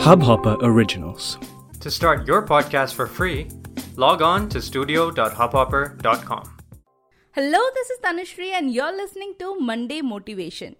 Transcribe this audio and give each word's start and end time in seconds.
Hubhopper 0.00 0.56
Originals. 0.62 1.38
To 1.80 1.90
start 1.90 2.26
your 2.26 2.42
podcast 2.46 2.94
for 2.94 3.06
free, 3.06 3.48
log 3.96 4.22
on 4.22 4.48
to 4.50 4.60
studio.hubhopper.com. 4.62 6.44
Hello, 7.36 7.58
this 7.74 7.90
is 7.90 7.98
Tanushree 8.02 8.50
and 8.52 8.72
you're 8.72 8.94
listening 8.96 9.34
to 9.40 9.58
Monday 9.60 10.00
Motivation. 10.02 10.76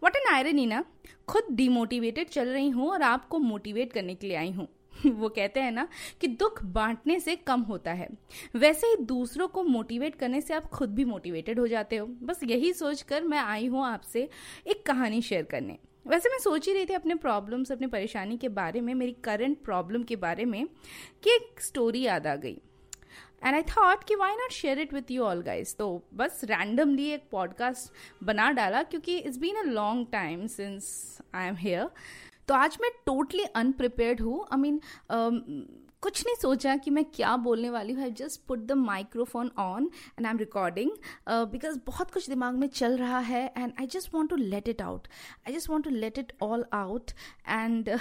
What 0.00 0.16
an 0.16 0.26
irony 0.34 0.66
ना 0.66 0.84
खुद 1.28 1.44
demotivated 1.56 2.28
चल 2.28 2.48
रही 2.48 2.68
हूँ 2.70 2.88
और 2.90 3.02
आपको 3.02 3.38
motivate 3.38 3.92
करने 3.92 4.14
के 4.14 4.26
लिए 4.26 4.36
आई 4.36 4.50
हूँ 4.52 4.66
वो 5.06 5.28
कहते 5.28 5.60
हैं 5.60 5.72
ना 5.72 5.86
कि 6.20 6.28
दुख 6.42 6.62
बांटने 6.76 7.18
से 7.20 7.34
कम 7.46 7.60
होता 7.68 7.92
है 7.92 8.08
वैसे 8.56 8.86
ही 8.86 8.96
दूसरों 9.06 9.48
को 9.48 9.62
मोटिवेट 9.62 10.14
करने 10.20 10.40
से 10.40 10.54
आप 10.54 10.68
खुद 10.70 10.94
भी 10.94 11.04
मोटिवेटेड 11.04 11.58
हो 11.60 11.66
जाते 11.68 11.96
हो 11.96 12.06
बस 12.22 12.40
यही 12.44 12.72
सोचकर 12.72 13.22
मैं 13.22 13.38
आई 13.38 13.66
हूँ 13.66 13.84
आपसे 13.86 14.28
एक 14.66 14.84
कहानी 14.86 15.20
शेयर 15.22 15.42
करने 15.50 15.78
वैसे 16.06 16.28
मैं 16.28 16.38
सोच 16.38 16.66
ही 16.68 16.72
रही 16.74 16.86
थी 16.86 16.94
अपने 16.94 17.14
प्रॉब्लम्स 17.16 17.72
अपने 17.72 17.86
परेशानी 17.86 18.36
के 18.36 18.48
बारे 18.50 18.80
में, 18.80 18.94
मेरी 18.94 19.12
करंट 19.24 19.58
प्रॉब्लम 19.64 20.02
के 20.02 20.16
बारे 20.16 20.44
में, 20.44 20.66
कि 21.22 21.30
एक 21.30 21.60
स्टोरी 21.60 22.02
याद 22.02 22.26
आ 22.26 22.34
गई। 22.36 22.60
एंड 23.44 23.54
आई 23.54 23.62
थॉट 23.64 24.04
कि 24.04 24.14
why 24.14 24.36
not 24.36 24.52
share 24.52 24.78
it 24.78 24.94
with 24.94 25.10
you 25.10 25.22
all 25.24 25.42
guys 25.42 25.74
तो 25.76 25.88
बस 26.14 26.40
रैंडमली 26.44 27.08
एक 27.10 27.28
पॉडकास्ट 27.32 28.24
बना 28.24 28.50
डाला, 28.52 28.82
क्योंकि 28.82 29.16
it's 29.16 29.38
been 29.38 29.56
a 29.56 29.62
long 29.64 30.06
time 30.12 30.46
since 30.46 31.18
I 31.34 31.48
am 31.48 31.56
here 31.56 31.90
तो 32.48 32.54
आज 32.54 32.78
मैं 32.82 32.90
टोटली 33.06 33.44
अनप्रिपेयर्ड 33.44 34.20
हूँ। 34.20 34.44
आई 34.52 34.58
मीन 34.60 34.80
कुछ 36.00 36.26
नहीं 36.26 36.36
सोचा 36.36 36.76
कि 36.76 36.90
मैं 36.90 37.04
क्या 37.04 37.36
बोलने 37.36 37.70
वाली 37.70 37.92
हूँ। 37.92 38.02
I 38.02 38.10
just 38.10 38.40
put 38.46 38.58
the 38.58 38.72
microphone 38.72 39.50
on 39.58 39.90
and 40.18 40.26
I 40.26 40.30
am 40.30 40.38
recording 40.38 40.90
because 41.28 41.78
बहुत 41.86 42.10
कुछ 42.10 42.28
दिमाग 42.28 42.54
में 42.54 42.68
चल 42.68 42.96
रहा 42.98 43.18
है 43.18 43.52
and 43.58 43.72
I 43.80 43.86
just 43.86 44.14
want 44.14 44.30
to 44.30 44.36
let 44.36 44.68
it 44.68 44.82
out 44.82 45.08
I 45.48 45.54
just 45.54 45.70
want 45.70 45.84
to 45.84 45.90
let 45.90 46.18
it 46.18 46.32
all 46.42 46.64
out 46.72 47.10
and 47.48 47.98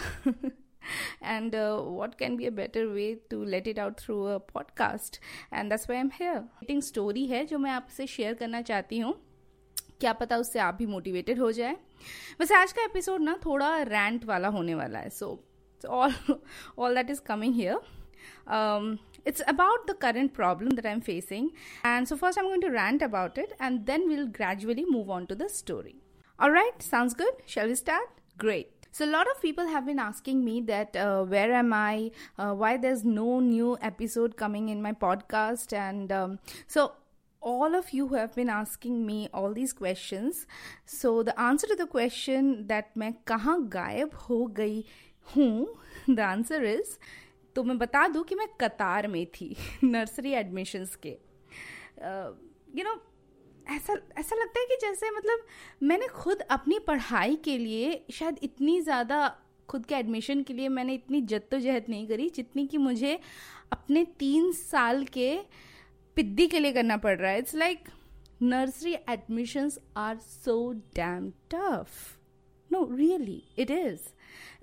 and 1.24 1.56
uh, 1.56 1.82
what 1.82 2.14
can 2.20 2.36
be 2.38 2.46
a 2.46 2.52
better 2.52 2.82
way 2.90 3.16
to 3.32 3.46
let 3.54 3.66
it 3.68 3.78
out 3.78 3.98
through 4.02 4.28
a 4.28 4.40
podcast? 4.40 5.18
And 5.52 5.72
that's 5.72 5.88
why 5.90 5.98
i'm 6.04 6.12
here. 6.22 7.30
है 7.30 7.46
जो 7.46 7.58
मैं 7.58 7.72
आपसे 7.72 8.08
share 8.08 8.34
करना 8.34 8.62
चाहती 8.62 9.00
हूँ। 9.00 9.14
क्या 10.00 10.14
पता 10.14 10.38
उससे 10.38 10.60
आप 10.60 10.76
भी 10.76 10.86
मोटिवेटेड 10.86 11.40
हो 11.40 11.52
जाए। 11.52 11.78
वैसे 12.40 12.56
आज 12.56 12.72
का 12.72 12.84
एपिसोड 12.84 13.22
ना 13.22 13.40
थोड़ा 13.46 13.82
रैंट 13.82 14.26
वाला 14.26 14.48
होने 14.48 14.76
वाला 14.76 15.00
है 15.00 15.10
so 15.10 15.47
so 15.80 15.90
all 15.90 16.14
all 16.78 16.94
that 16.94 17.10
is 17.10 17.20
coming 17.20 17.54
here. 17.54 17.78
Um, 18.46 19.00
it's 19.26 19.42
about 19.48 19.88
the 19.88 19.94
current 19.94 20.34
problem 20.34 20.72
that 20.72 20.86
i'm 20.86 21.02
facing. 21.02 21.52
And 21.84 22.08
so 22.08 22.18
first 22.18 22.38
i'm 22.38 22.46
going 22.46 22.62
to 22.62 22.70
rant 22.70 23.02
about 23.02 23.38
it 23.38 23.54
and 23.60 23.86
then 23.86 24.08
we'll 24.08 24.28
gradually 24.28 24.86
move 24.88 25.10
on 25.10 25.28
to 25.28 25.36
the 25.36 25.50
story. 25.50 25.96
All 26.40 26.52
right 26.52 26.82
sounds 26.82 27.14
good? 27.14 27.34
Shall 27.46 27.68
we 27.68 27.76
start? 27.76 28.08
Great. 28.38 28.88
So 28.92 29.06
a 29.06 29.12
lot 29.14 29.28
of 29.30 29.42
people 29.42 29.68
have 29.68 29.86
been 29.86 30.00
asking 30.00 30.44
me 30.44 30.62
that 30.62 30.96
uh, 30.96 31.24
where 31.24 31.54
am 31.54 31.74
i? 31.74 32.12
Uh, 32.38 32.54
why 32.54 32.78
there's 32.78 33.04
no 33.04 33.40
new 33.40 33.78
episode 33.82 34.38
coming 34.38 34.70
in 34.70 34.82
my 34.82 34.94
podcast? 34.94 35.74
And 35.74 36.12
um, 36.12 36.40
so 36.68 36.94
all 37.42 37.76
of 37.76 37.92
you 37.92 38.08
who 38.08 38.16
have 38.16 38.34
been 38.36 38.50
asking 38.50 39.06
me 39.06 39.30
all 39.34 39.54
these 39.54 39.74
questions 39.74 40.46
so 40.86 41.24
the 41.24 41.40
answer 41.40 41.68
to 41.68 41.76
the 41.76 41.86
question 41.86 42.66
that 42.68 42.96
main 42.96 43.16
kahan 43.32 43.70
gayab 43.76 44.14
ho 44.14 44.40
gayi 44.60 44.84
हूँ 45.36 45.68
the 46.10 46.20
answer 46.20 46.66
is 46.66 46.98
तो 47.56 47.64
मैं 47.64 47.78
बता 47.78 48.08
दूँ 48.08 48.24
कि 48.24 48.36
मैं 48.36 48.48
कतार 48.62 49.08
में 49.08 49.26
थी 49.26 49.56
नर्सरी 49.84 50.32
एडमिशन्स 50.32 50.96
के। 50.96 51.10
यू 52.78 52.84
नो 52.84 52.96
ऐसा 53.70 53.94
ऐसा 54.18 54.36
लगता 54.36 54.60
है 54.60 54.66
कि 54.66 54.76
जैसे 54.82 55.10
मतलब 55.12 55.46
मैंने 55.84 56.08
खुद 56.08 56.42
अपनी 56.42 56.80
पढ़ाई 56.80 57.36
के 57.36 57.58
लिए 57.58 58.06
शायद 58.14 58.40
इतनी 58.44 58.80
ज़्यादा 58.82 59.28
खुद 59.70 59.86
के 59.86 59.96
एडमिशन 59.96 60.44
के 60.44 60.54
लिए 60.54 60.70
मैंने 60.70 60.94
इतनी 60.94 61.22
जद्दोजहद 61.22 61.86
नहीं 61.90 62.08
करी 62.08 62.30
जितनी 62.30 62.66
कि 62.68 62.78
मुझे 62.78 63.20
अपने 63.72 64.04
तीन 64.20 64.52
साल 64.52 65.04
के 65.06 65.40
पिद्दी 66.18 66.48
के 66.48 66.60
लिए 66.60 66.72
करना 66.72 66.98
पड़ 66.98 67.18
रहा 67.18 67.32
है। 67.32 67.40
It's 67.40 67.56
like 67.56 67.90
nursery 68.42 68.94
admissions 69.10 69.80
are 69.98 70.18
so 70.18 70.72
damn 70.96 71.30
tough 71.54 71.90
no 72.72 72.84
really 72.92 73.42
it 73.60 73.72
is 73.72 74.08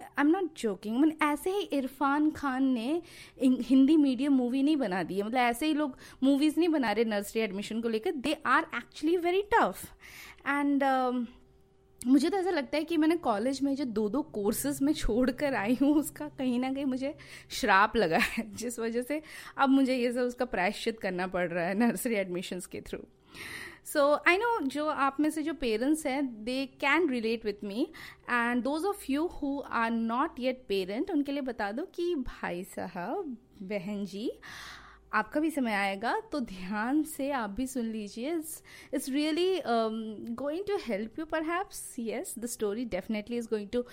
I 0.01 0.21
am 0.21 0.31
not 0.31 0.59
joking 0.59 0.99
मतलब 0.99 1.19
ऐसे 1.23 1.51
ही 1.51 1.61
इरफान 1.73 2.31
खान 2.31 2.65
ने 2.65 3.01
हिंदी 3.43 3.97
मीडियम 3.97 4.33
मूवी 4.33 4.63
नहीं 4.63 4.77
बना 4.77 5.03
दी 5.03 5.17
है। 5.17 5.23
मतलब 5.23 5.39
ऐसे 5.39 5.67
ही 5.67 5.75
लोग 5.75 5.97
मूवीज़ 6.23 6.59
नहीं 6.59 6.69
बना 6.69 6.93
रहे 6.93 7.05
नर्सरी 7.05 7.43
एडमिशन 7.43 7.81
को 7.81 7.89
लेकर। 7.89 8.13
They 8.13 8.37
are 8.47 8.67
actually 8.77 9.17
very 9.19 9.43
tough 9.55 9.87
and 10.49 10.85
मुझे 12.01 12.29
तो 12.31 12.37
ऐसा 12.37 12.51
लगता 12.51 12.77
है 12.77 12.85
कि 12.85 12.97
मैंने 12.97 13.17
कॉलेज 13.17 13.61
में 13.63 13.75
जो 13.77 13.85
दो 13.87 14.09
दो 14.09 14.21
कोर्सेज 14.23 14.81
में 14.83 14.93
छोड़ 14.93 15.31
कर 15.31 15.55
आई 15.55 15.77
हूँ, 15.83 15.95
उसका 15.95 16.29
कहीं 16.29 16.59
ना 16.61 16.73
कहीं 16.73 16.85
मुझे 16.85 17.15
श्राप 17.51 17.97
लगा 17.97 18.19
है, 18.19 18.45
जिस 18.55 18.79
वजह 18.79 19.03
से 19.03 19.21
अब 19.59 19.69
मुझे 19.69 19.97
ये 19.97 20.13
सब 20.13 20.21
उसका 20.23 20.45
प्रायश्चित 20.47 21.01
करना 21.01 21.27
पड़ 21.27 21.49
रहा 21.49 21.65
है 21.65 21.75
नर्सरी 21.79 22.15
एडमिशन्स 22.15 22.67
के 22.67 22.81
थ्रू 22.81 22.99
सो 23.93 24.03
आई 24.29 24.37
नो 24.37 24.59
जो 24.67 24.87
आप 24.87 25.17
में 25.21 25.29
से 25.31 25.43
जो 25.43 25.55
पेरेंट्स 25.61 26.07
हैं 26.07 26.45
they 26.45 26.65
can 26.81 27.09
relate 27.11 27.45
with 27.45 27.65
me 27.65 27.87
and 28.31 28.63
those 28.63 28.85
of 28.85 29.05
you 29.13 29.27
who 29.41 29.59
are 29.71 29.91
not 29.91 30.41
yet 30.41 30.65
parent 30.69 31.11
उनके 31.11 31.33
लिए 31.33 31.43
बता 31.43 31.71
दो 31.73 31.85
कि 31.95 32.15
भाई 32.15 32.65
साहब, 32.65 33.37
बहन 33.63 34.05
जी, 34.05 34.31
आपका 35.13 35.41
भी 35.41 35.51
समय 35.51 35.73
आएगा 35.73 36.19
तो 36.33 36.41
ध्यान 36.41 37.03
से 37.03 37.31
आप 37.31 37.51
भी 37.51 37.67
सुन 37.67 37.91
लीजिए। 37.93 38.31
It's 38.95 39.09
really 39.09 39.63
going 39.67 40.65
to 40.69 40.79
help 40.87 41.19
you 41.19 41.25
perhaps 41.43 41.95
yes 41.99 42.35
the 42.39 42.47
story 42.57 42.85
definitely 42.97 43.37
is 43.37 43.49
going 43.51 43.69
to 43.73 43.85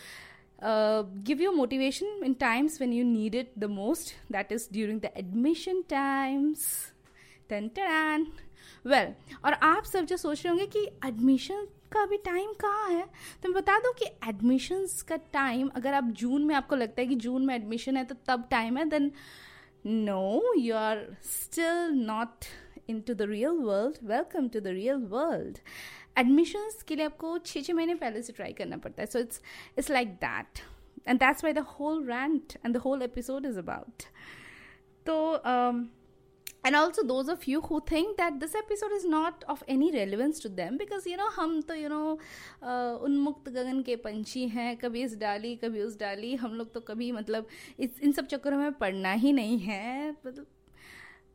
give 1.27 1.39
you 1.41 1.51
motivation 1.57 2.19
in 2.25 2.33
times 2.41 2.73
when 2.81 2.91
you 2.95 3.05
need 3.05 3.35
it 3.37 3.47
the 3.61 3.69
most. 3.77 4.11
That 4.35 4.51
is 4.55 4.65
during 4.75 4.99
the 5.05 5.09
admission 5.21 5.79
times. 5.93 6.65
Tan 7.49 7.69
tan. 7.79 8.25
Well 8.85 9.05
well, 9.05 9.45
और 9.45 9.53
आप 9.53 9.83
सब 9.83 10.05
जो 10.05 10.17
सोच 10.17 10.43
रहे 10.45 10.49
होंगे 10.49 10.65
कि 10.67 10.85
admission 11.05 11.67
का 11.93 12.01
अभी 12.01 12.17
टाइम 12.25 12.51
कहाँ 12.61 12.89
है 12.89 13.05
तो 13.43 13.49
मैं 13.49 13.53
बता 13.53 13.77
दूँ 13.79 13.93
कि 13.93 14.05
एडमिशन्स 14.29 15.01
का 15.01 15.15
टाइम 15.33 15.69
अगर 15.75 15.93
आप 15.93 16.11
जून 16.17 16.43
में 16.45 16.55
आपको 16.55 16.75
लगता 16.75 17.01
है 17.01 17.07
कि 17.07 17.15
जून 17.15 17.45
में 17.45 17.55
एडमिशन 17.55 17.97
है 17.97 18.03
तो 18.03 18.15
तब 18.27 18.47
टाइम 18.51 18.77
है 18.77 18.85
then 18.89 19.11
no 19.85 20.53
you 20.57 20.75
are 20.75 21.05
still 21.23 21.91
not 21.95 22.45
into 23.01 23.13
the 23.13 23.27
real 23.29 23.57
world 23.61 23.97
welcome 24.03 24.47
to 24.47 24.59
the 24.59 24.67
real 24.67 25.05
world 25.11 25.57
admissions 26.17 26.83
के 26.83 26.95
लिए 26.95 27.05
आपको 27.05 27.37
छः 27.37 27.61
छः 27.61 27.73
महीने 27.73 27.95
पहले 27.95 28.21
से 28.21 28.33
ट्राई 28.33 28.53
करना 28.53 28.77
पड़ता 28.77 29.01
है 29.01 29.07
so 29.07 29.19
it's 29.19 29.41
it's 29.77 29.91
like 29.91 30.13
that 30.17 30.59
and 31.07 31.19
that's 31.19 31.43
why 31.43 31.53
the 31.53 31.65
whole 31.69 32.03
rant 32.05 32.53
and 32.65 32.73
the 32.73 32.77
whole 32.77 33.01
episode 33.01 33.45
is 33.45 33.59
about 33.59 34.03
तो 35.05 35.13
um, 35.43 35.85
and 36.64 36.74
also 36.74 37.02
those 37.04 37.28
of 37.28 37.46
you 37.46 37.60
who 37.60 37.80
think 37.88 38.16
that 38.16 38.40
this 38.40 38.54
episode 38.54 38.92
is 38.92 39.04
not 39.04 39.44
of 39.48 39.62
any 39.68 39.92
relevance 39.92 40.40
to 40.40 40.48
them 40.48 40.76
because 40.76 41.06
you 41.06 41.16
know 41.16 41.28
हम 41.36 41.60
तो 41.68 41.74
you 41.74 41.88
know 41.88 42.18
उन्मुक्त 43.06 43.48
गगन 43.48 43.82
के 43.82 43.96
पंछी 44.06 44.46
हैं 44.48 44.76
कभी 44.76 45.02
इस 45.02 45.16
डाली 45.18 45.54
कभी 45.56 45.82
उस 45.82 45.98
डाली 45.98 46.34
हम 46.36 46.54
लोग 46.54 46.72
तो 46.74 46.80
कभी 46.88 47.10
मतलब 47.12 47.46
इस 47.80 48.00
इन 48.02 48.12
सब 48.12 48.26
चक्करों 48.26 48.58
में 48.58 48.72
पढ़ना 48.78 49.12
ही 49.24 49.32
नहीं 49.32 49.58
है 49.58 50.16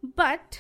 but 0.04 0.56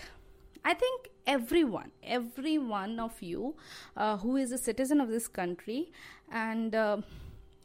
I 0.64 0.74
think 0.76 1.10
everyone, 1.26 1.92
every 2.04 2.58
one 2.60 3.00
of 3.00 3.22
you 3.22 3.56
uh, 3.98 4.18
who 4.18 4.36
is 4.36 4.52
a 4.52 4.60
citizen 4.60 5.02
of 5.02 5.10
this 5.10 5.28
country 5.28 5.92
and 6.32 6.76
uh, 6.76 6.98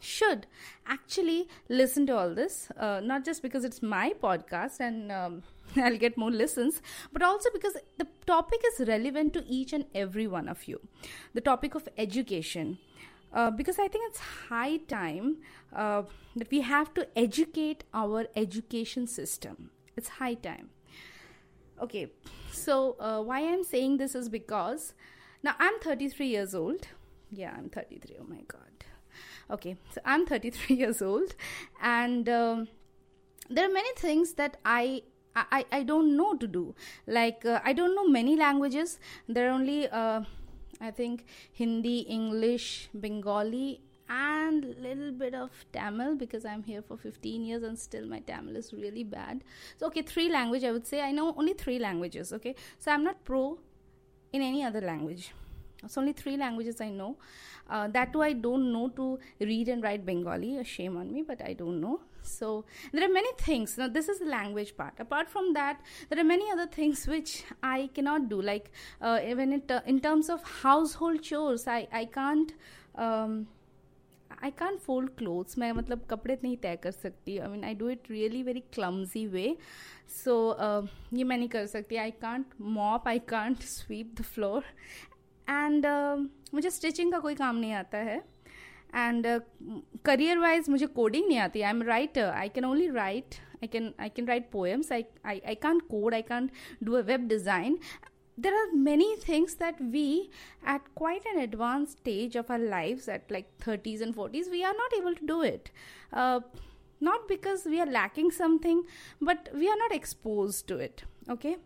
should 0.00 0.46
actually 0.86 1.46
listen 1.68 2.06
to 2.06 2.16
all 2.16 2.34
this, 2.34 2.70
uh, 2.78 3.00
not 3.04 3.24
just 3.24 3.42
because 3.42 3.64
it's 3.64 3.82
my 3.82 4.14
podcast 4.22 4.80
and 4.80 5.12
um, 5.12 5.42
I'll 5.77 5.97
get 5.97 6.17
more 6.17 6.31
listens, 6.31 6.81
but 7.11 7.21
also 7.21 7.49
because 7.53 7.75
the 7.97 8.07
topic 8.25 8.61
is 8.71 8.87
relevant 8.87 9.33
to 9.33 9.43
each 9.47 9.73
and 9.73 9.85
every 9.93 10.27
one 10.27 10.47
of 10.49 10.67
you. 10.67 10.79
The 11.33 11.41
topic 11.41 11.75
of 11.75 11.87
education. 11.97 12.77
Uh, 13.33 13.49
because 13.49 13.79
I 13.79 13.87
think 13.87 14.09
it's 14.09 14.19
high 14.49 14.77
time 14.77 15.37
uh, 15.73 16.03
that 16.35 16.51
we 16.51 16.61
have 16.61 16.93
to 16.95 17.07
educate 17.17 17.85
our 17.93 18.25
education 18.35 19.07
system. 19.07 19.71
It's 19.95 20.09
high 20.09 20.33
time. 20.33 20.69
Okay, 21.81 22.11
so 22.51 22.97
uh, 22.99 23.21
why 23.21 23.39
I'm 23.39 23.63
saying 23.63 23.97
this 23.97 24.15
is 24.15 24.27
because 24.27 24.93
now 25.43 25.55
I'm 25.59 25.79
33 25.79 26.27
years 26.27 26.53
old. 26.53 26.87
Yeah, 27.31 27.53
I'm 27.57 27.69
33. 27.69 28.17
Oh 28.19 28.25
my 28.27 28.41
God. 28.47 28.59
Okay, 29.49 29.77
so 29.93 30.01
I'm 30.05 30.25
33 30.27 30.75
years 30.75 31.01
old, 31.01 31.35
and 31.81 32.27
um, 32.27 32.67
there 33.49 33.69
are 33.69 33.73
many 33.73 33.93
things 33.95 34.33
that 34.33 34.57
I 34.65 35.03
I, 35.35 35.65
I 35.71 35.83
don't 35.83 36.15
know 36.17 36.35
to 36.35 36.47
do. 36.47 36.75
Like, 37.07 37.45
uh, 37.45 37.59
I 37.63 37.73
don't 37.73 37.95
know 37.95 38.07
many 38.07 38.35
languages. 38.35 38.99
There 39.27 39.47
are 39.49 39.51
only, 39.51 39.87
uh, 39.87 40.21
I 40.79 40.91
think, 40.91 41.25
Hindi, 41.53 41.99
English, 41.99 42.89
Bengali, 42.99 43.81
and 44.09 44.75
little 44.77 45.13
bit 45.13 45.33
of 45.33 45.51
Tamil 45.71 46.15
because 46.15 46.43
I'm 46.43 46.63
here 46.63 46.81
for 46.81 46.97
15 46.97 47.45
years 47.45 47.63
and 47.63 47.79
still 47.79 48.05
my 48.07 48.19
Tamil 48.19 48.57
is 48.57 48.73
really 48.73 49.05
bad. 49.05 49.43
So, 49.77 49.87
okay, 49.87 50.01
three 50.01 50.29
language, 50.29 50.65
I 50.65 50.71
would 50.71 50.85
say. 50.85 51.01
I 51.01 51.11
know 51.11 51.33
only 51.37 51.53
three 51.53 51.79
languages, 51.79 52.33
okay? 52.33 52.55
So, 52.77 52.91
I'm 52.91 53.03
not 53.05 53.23
pro 53.23 53.59
in 54.33 54.41
any 54.41 54.63
other 54.63 54.81
language. 54.81 55.31
it's 55.83 55.97
only 55.97 56.13
three 56.13 56.37
languages 56.37 56.79
i 56.81 56.89
know 56.89 57.17
uh, 57.69 57.87
that 57.87 58.13
too 58.13 58.21
i 58.21 58.33
don't 58.33 58.71
know 58.71 58.87
to 58.89 59.19
read 59.39 59.67
and 59.67 59.83
write 59.83 60.05
bengali 60.05 60.57
a 60.57 60.63
shame 60.63 60.97
on 60.97 61.11
me 61.11 61.21
but 61.21 61.41
i 61.43 61.53
don't 61.53 61.79
know 61.81 61.99
so 62.23 62.65
there 62.91 63.03
are 63.03 63.13
many 63.13 63.31
things 63.37 63.77
now 63.77 63.87
this 63.87 64.09
is 64.09 64.19
the 64.19 64.25
language 64.25 64.75
part 64.77 64.99
apart 64.99 65.29
from 65.29 65.53
that 65.53 65.79
there 66.09 66.19
are 66.19 66.23
many 66.23 66.49
other 66.51 66.67
things 66.67 67.07
which 67.07 67.43
i 67.61 67.89
cannot 67.93 68.29
do 68.29 68.41
like 68.41 68.71
uh, 69.01 69.19
even 69.25 69.53
in, 69.53 69.63
in 69.85 69.99
terms 69.99 70.29
of 70.29 70.43
household 70.43 71.21
chores 71.21 71.67
i 71.67 71.87
i 71.91 72.05
can't 72.05 72.53
um, 72.95 73.45
I 74.43 74.51
can't 74.59 74.79
fold 74.81 75.09
clothes 75.17 75.57
मैं 75.57 75.71
मतलब 75.71 76.05
कपड़े 76.09 76.37
नहीं 76.43 76.55
तय 76.57 76.75
कर 76.83 76.91
सकती 76.91 77.37
I 77.37 77.47
mean 77.47 77.63
I 77.63 77.73
do 77.75 77.89
it 77.89 78.09
really 78.11 78.41
very 78.43 78.59
clumsy 78.73 79.25
way 79.27 79.55
so 80.23 80.35
ये 81.13 81.23
मैं 81.23 81.37
नहीं 81.37 81.49
कर 81.49 81.65
सकती 81.65 81.95
I 81.95 82.11
can't 82.21 82.53
mop 82.79 83.07
I 83.07 83.19
can't 83.29 83.63
sweep 83.63 84.13
the 84.19 84.23
floor 84.33 84.63
and 85.49 85.85
मुझे 86.53 86.69
स्टिचिंग 86.69 87.11
का 87.11 87.19
कोई 87.19 87.35
काम 87.35 87.55
नहीं 87.55 87.73
आता 87.73 87.97
है 87.97 88.21
एंड 88.94 89.26
करियर 90.04 90.38
वाइज 90.38 90.68
मुझे 90.70 90.86
कोडिंग 90.98 91.26
नहीं 91.28 91.38
आती 91.38 91.62
I 91.62 91.70
am 91.70 91.82
writer 91.82 92.28
I 92.30 92.48
can 92.48 92.64
only 92.64 92.88
write 92.90 93.34
I 93.62 93.66
can 93.72 93.92
I 94.00 94.08
can 94.16 94.26
write 94.26 94.50
poems 94.52 94.92
I 94.92 95.04
I 95.26 95.40
I 95.46 95.54
can't 95.62 95.82
code 95.90 96.14
I 96.14 96.22
can't 96.32 96.50
do 96.84 96.92
a 96.92 97.00
web 97.10 97.28
design 97.28 97.78
there 98.44 98.54
are 98.54 98.70
many 98.86 99.06
things 99.16 99.54
that 99.60 99.78
we 99.92 100.30
at 100.72 100.88
quite 100.94 101.28
an 101.30 101.38
advanced 101.42 102.00
stage 102.00 102.34
of 102.36 102.50
our 102.50 102.58
lives 102.58 103.08
at 103.14 103.30
like 103.30 103.46
30s 103.66 104.02
and 104.06 104.14
40s 104.14 104.50
we 104.50 104.62
are 104.70 104.74
not 104.80 104.96
able 104.98 105.14
to 105.14 105.26
do 105.26 105.42
it 105.42 105.70
uh, 106.12 106.40
not 107.00 107.26
because 107.28 107.64
we 107.64 107.80
are 107.80 107.86
lacking 107.86 108.30
something 108.30 108.82
but 109.20 109.48
we 109.54 109.68
are 109.68 109.78
not 109.84 109.94
exposed 110.00 110.66
to 110.68 110.78
it 110.78 111.04
okay 111.30 111.56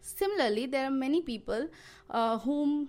similarly 0.00 0.66
there 0.66 0.86
are 0.86 0.96
many 0.98 1.22
people 1.22 1.68
uh, 2.10 2.38
whom 2.38 2.88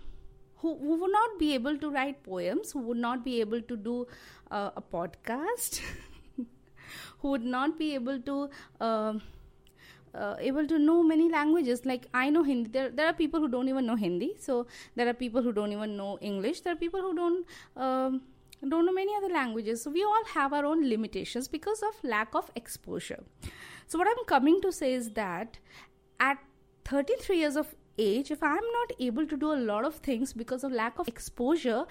who, 0.60 0.76
who 0.78 1.00
would 1.00 1.12
not 1.12 1.38
be 1.38 1.54
able 1.54 1.76
to 1.78 1.90
write 1.90 2.22
poems 2.22 2.72
who 2.72 2.80
would 2.80 2.96
not 2.96 3.24
be 3.24 3.40
able 3.40 3.60
to 3.62 3.76
do 3.76 4.06
uh, 4.50 4.70
a 4.76 4.82
podcast 4.82 5.80
who 7.18 7.30
would 7.30 7.44
not 7.44 7.78
be 7.78 7.94
able 7.94 8.20
to 8.20 8.50
uh, 8.80 9.14
uh, 10.14 10.36
able 10.40 10.66
to 10.66 10.78
know 10.78 11.02
many 11.02 11.28
languages. 11.28 11.84
Like 11.86 12.06
i 12.12 12.30
know 12.30 12.42
hindi. 12.42 12.70
There, 12.70 12.90
there 12.90 13.06
are 13.06 13.12
people 13.12 13.40
who 13.40 13.48
don't 13.48 13.68
even 13.68 13.86
know 13.86 13.96
hindi. 13.96 14.34
So 14.38 14.66
there 14.96 15.08
are 15.08 15.14
people 15.14 15.42
who 15.42 15.52
don't 15.52 15.72
even 15.72 15.96
know 15.96 16.18
english. 16.20 16.60
There 16.60 16.72
are 16.72 16.76
people 16.76 17.00
who 17.00 17.14
don't 17.14 17.46
um, 17.76 18.22
don't 18.68 18.86
know 18.86 18.92
many 18.92 19.14
other 19.16 19.32
languages. 19.32 19.82
So 19.82 19.90
we 19.90 20.02
all 20.02 20.24
have 20.34 20.52
our 20.52 20.64
own 20.64 20.88
limitations 20.88 21.48
because 21.48 21.82
of 21.82 22.02
lack 22.02 22.34
of 22.34 22.50
exposure. 22.56 23.22
So 23.86 23.98
what 23.98 24.08
i'm 24.08 24.24
coming 24.26 24.60
to 24.62 24.72
say 24.72 24.92
is 24.94 25.10
that 25.12 25.58
at 26.20 26.38
33 26.84 27.38
years 27.38 27.56
of 27.56 27.74
age 27.98 28.30
if 28.30 28.42
i'm 28.42 28.70
not 28.78 28.92
able 28.98 29.26
to 29.26 29.36
do 29.36 29.52
a 29.52 29.62
lot 29.70 29.84
of 29.84 29.96
things 29.96 30.32
because 30.32 30.64
of 30.64 30.72
lack 30.72 30.98
of 30.98 31.08
exposure 31.08 31.84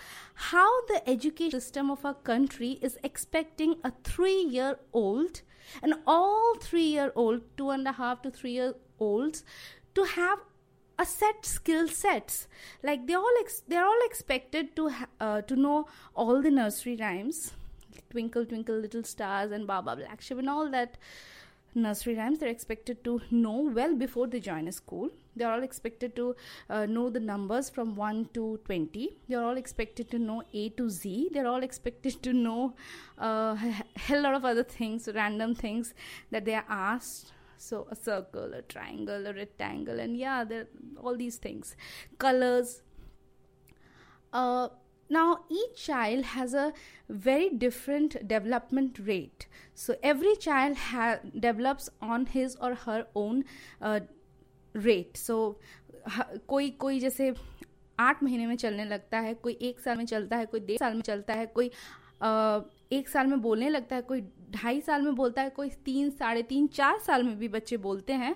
how 0.51 0.69
the 0.87 1.01
education 1.07 1.59
system 1.59 1.91
of 1.91 2.05
our 2.05 2.13
country 2.13 2.79
is 2.81 2.97
expecting 3.03 3.75
a 3.83 3.91
3 4.03 4.31
year 4.31 4.77
old 4.93 5.41
and 5.81 5.95
all 6.07 6.55
three 6.59 6.87
year 6.87 7.11
old 7.15 7.41
two 7.57 7.69
and 7.69 7.87
a 7.87 7.91
half 7.93 8.21
to 8.21 8.31
three 8.31 8.51
year 8.53 8.73
olds 8.99 9.43
to 9.95 10.03
have 10.03 10.39
a 10.97 11.05
set 11.05 11.45
skill 11.45 11.87
sets. 11.87 12.47
Like 12.83 13.07
they 13.07 13.13
all 13.13 13.37
ex- 13.39 13.63
they're 13.67 13.85
all 13.85 14.05
expected 14.05 14.75
to 14.75 14.89
ha- 14.89 15.07
uh, 15.19 15.41
to 15.41 15.55
know 15.55 15.87
all 16.15 16.41
the 16.41 16.51
nursery 16.51 16.97
rhymes 16.99 17.53
twinkle 18.09 18.45
twinkle 18.45 18.75
little 18.75 19.03
stars 19.03 19.51
and 19.51 19.67
baba 19.67 19.95
black 19.95 20.19
sheep 20.19 20.39
and 20.39 20.49
all 20.49 20.69
that 20.71 20.97
nursery 21.75 22.15
rhymes. 22.15 22.39
They're 22.39 22.49
expected 22.49 23.03
to 23.03 23.21
know 23.31 23.71
well 23.73 23.95
before 23.95 24.27
they 24.27 24.39
join 24.39 24.67
a 24.67 24.71
school 24.71 25.09
they're 25.39 25.51
all 25.51 25.63
expected 25.63 26.15
to 26.15 26.35
uh, 26.69 26.85
know 26.85 27.09
the 27.09 27.19
numbers 27.19 27.69
from 27.69 27.95
1 27.95 28.29
to 28.33 28.59
20 28.65 29.09
they're 29.27 29.43
all 29.43 29.57
expected 29.57 30.11
to 30.11 30.19
know 30.19 30.43
a 30.53 30.69
to 30.69 30.89
z. 30.89 31.29
They're 31.31 31.47
all 31.47 31.63
expected 31.63 32.21
to 32.23 32.33
know 32.33 32.75
uh, 33.21 33.55
a 33.59 33.99
hell 33.99 34.21
lot 34.21 34.35
of 34.35 34.45
other 34.45 34.63
things 34.63 35.09
random 35.13 35.55
things 35.55 35.93
that 36.31 36.45
they 36.45 36.55
are 36.55 36.65
asked. 36.67 37.33
So 37.57 37.87
a 37.91 37.95
circle 37.95 38.53
a 38.53 38.61
triangle 38.61 39.27
a 39.27 39.33
rectangle 39.33 39.99
and 39.99 40.17
yeah 40.17 40.43
there 40.43 40.67
all 40.97 41.15
these 41.15 41.37
things. 41.37 41.75
Colors. 42.17 42.81
Uh, 44.31 44.69
now, 45.11 45.39
each 45.49 45.85
child 45.85 46.23
has 46.23 46.53
a 46.53 46.71
very 47.09 47.49
different 47.49 48.27
development 48.27 48.99
rate. 48.99 49.47
So, 49.73 49.95
every 50.03 50.35
child 50.35 50.77
ha- 50.77 51.19
develops 51.37 51.89
on 51.99 52.27
his 52.27 52.55
or 52.57 52.75
her 52.75 53.07
own 53.15 53.45
uh, 53.81 54.01
rate 54.75 55.17
so 55.17 55.59
कोई 56.47 56.69
कोई 56.69 56.99
जैसे 56.99 57.33
आठ 57.99 58.23
महीने 58.23 58.45
में 58.47 58.55
चलने 58.55 58.85
लगता 58.85 59.19
है, 59.19 59.33
कोई 59.33 59.53
एक 59.53 59.79
साल 59.79 59.97
में 59.97 60.05
चलता 60.05 60.37
है, 60.37 60.45
कोई 60.45 60.59
डेढ़ 60.59 60.77
साल 60.79 60.93
में 60.93 61.01
चलता 61.01 61.33
है, 61.33 61.45
कोई 61.45 61.71
एक 62.91 63.09
साल 63.09 63.27
में 63.27 63.41
बोलने 63.41 63.69
लगता 63.69 63.95
है, 63.95 64.01
कोई 64.01 64.21
ढाई 64.51 64.81
साल 64.81 65.01
में 65.01 65.15
बोलता 65.15 65.41
है, 65.41 65.49
कोई 65.49 65.69
तीन, 65.85 66.09
साढ़े 66.09 66.41
तीन, 66.43 66.67
चार 66.67 66.99
साल 66.99 67.23
में 67.23 67.37
भी 67.39 67.47
बच्चे 67.47 67.77
बोलते 67.77 68.13
हैं। 68.13 68.35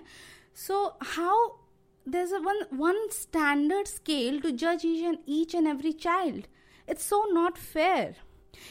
So 0.55 0.97
how 1.03 1.47
there 2.05 2.37
one 2.37 2.63
one 2.73 3.07
standard 3.11 3.87
scale 3.87 4.39
to 4.41 4.49
जज 4.49 4.85
is 4.85 5.03
an 5.05 5.17
each 5.29 5.55
and 5.55 5.67
every 5.67 5.91
child 5.91 6.45
it's 6.89 7.09
so 7.09 7.23
not 7.33 7.57
fair 7.57 8.15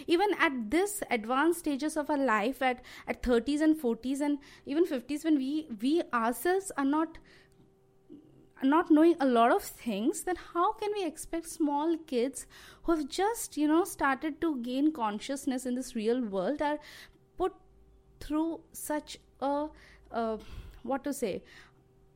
even 0.09 0.35
at 0.45 0.53
this 0.71 1.03
advance 1.13 1.59
stages 1.59 1.99
of 1.99 2.13
a 2.13 2.17
life 2.17 2.63
at 2.63 2.83
at 3.11 3.27
thirties 3.27 3.63
and 3.63 3.77
forties 3.77 4.23
and 4.23 4.39
even 4.67 4.85
fifties 4.85 5.27
when 5.27 5.37
we 5.37 5.67
we 5.73 6.01
are 6.15 6.85
not 6.85 7.19
not 8.63 8.91
knowing 8.91 9.17
a 9.21 9.27
lot 9.27 9.53
of 9.55 9.63
things 9.63 10.23
then 10.25 10.37
how 10.55 10.73
can 10.73 10.91
we 10.97 11.05
expect 11.05 11.49
small 11.49 11.97
kids 12.07 12.47
who 12.85 12.93
have 12.93 13.09
just 13.09 13.57
you 13.57 13.67
know 13.67 13.85
started 13.85 14.41
to 14.41 14.57
gain 14.63 14.93
consciousness 14.93 15.67
in 15.67 15.75
this 15.75 15.95
real 15.95 16.21
world 16.21 16.63
are 16.63 16.79
put 17.37 17.53
through 18.21 18.61
such 18.73 19.19
a, 19.41 19.67
a 20.11 20.39
what 20.83 21.05
to 21.05 21.13
say 21.13 21.43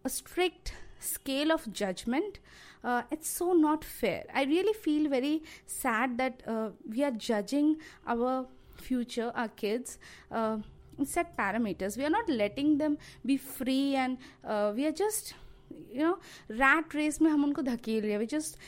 a 0.04 0.08
strict 0.08 0.74
scale 1.00 1.52
of 1.52 1.72
judgment? 1.72 2.38
Uh, 2.82 3.02
it's 3.10 3.28
so 3.28 3.52
not 3.52 3.84
fair. 3.84 4.24
I 4.32 4.44
really 4.44 4.72
feel 4.72 5.08
very 5.10 5.42
sad 5.66 6.18
that 6.18 6.42
uh, 6.46 6.70
we 6.88 7.02
are 7.02 7.10
judging 7.10 7.78
our 8.06 8.46
future 8.76 9.32
our 9.34 9.48
kids 9.48 9.98
uh, 10.30 10.58
set 11.04 11.36
parameters. 11.36 11.96
We 11.96 12.04
are 12.04 12.10
not 12.10 12.28
letting 12.28 12.78
them 12.78 12.98
be 13.24 13.36
free 13.36 13.96
and 13.96 14.18
uh, 14.44 14.72
we 14.74 14.86
are 14.86 14.92
just 14.92 15.34
you 15.72 16.02
know 16.02 16.20
rat 16.50 16.94
race 16.94 17.22
में 17.22 17.30
हम 17.30 17.44
उनको 17.44 17.62
धकेल 17.62 18.04
रहे 18.04 18.18
we 18.18 18.30
just 18.30 18.58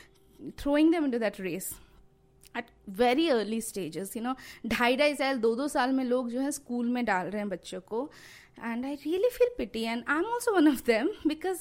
throwing 0.59 0.93
them 0.93 1.07
into 1.07 1.21
that 1.21 1.41
race 1.41 1.71
at 2.57 2.65
very 2.89 3.29
early 3.29 3.61
stages 3.61 4.17
you 4.17 4.23
know 4.23 4.35
ढाई 4.67 4.97
ढाई 4.97 5.15
साल, 5.15 5.39
दो 5.39 5.55
दो 5.55 5.69
साल 5.69 5.93
में 5.93 6.05
लोग 6.05 6.31
जो 6.31 6.41
है 6.41 6.51
स्कूल 6.51 6.89
में 6.89 7.05
डाल 7.05 7.27
रहे 7.27 7.41
हैं 7.41 7.49
बच्चों 7.49 7.81
को 7.81 8.11
and 8.65 8.87
I 8.87 8.95
really 8.95 9.29
feel 9.29 9.49
pity 9.59 9.83
and 9.83 10.05
I 10.09 10.19
am 10.19 10.25
also 10.25 10.55
one 10.55 10.69
of 10.69 10.83
them 10.87 11.09
because 11.27 11.59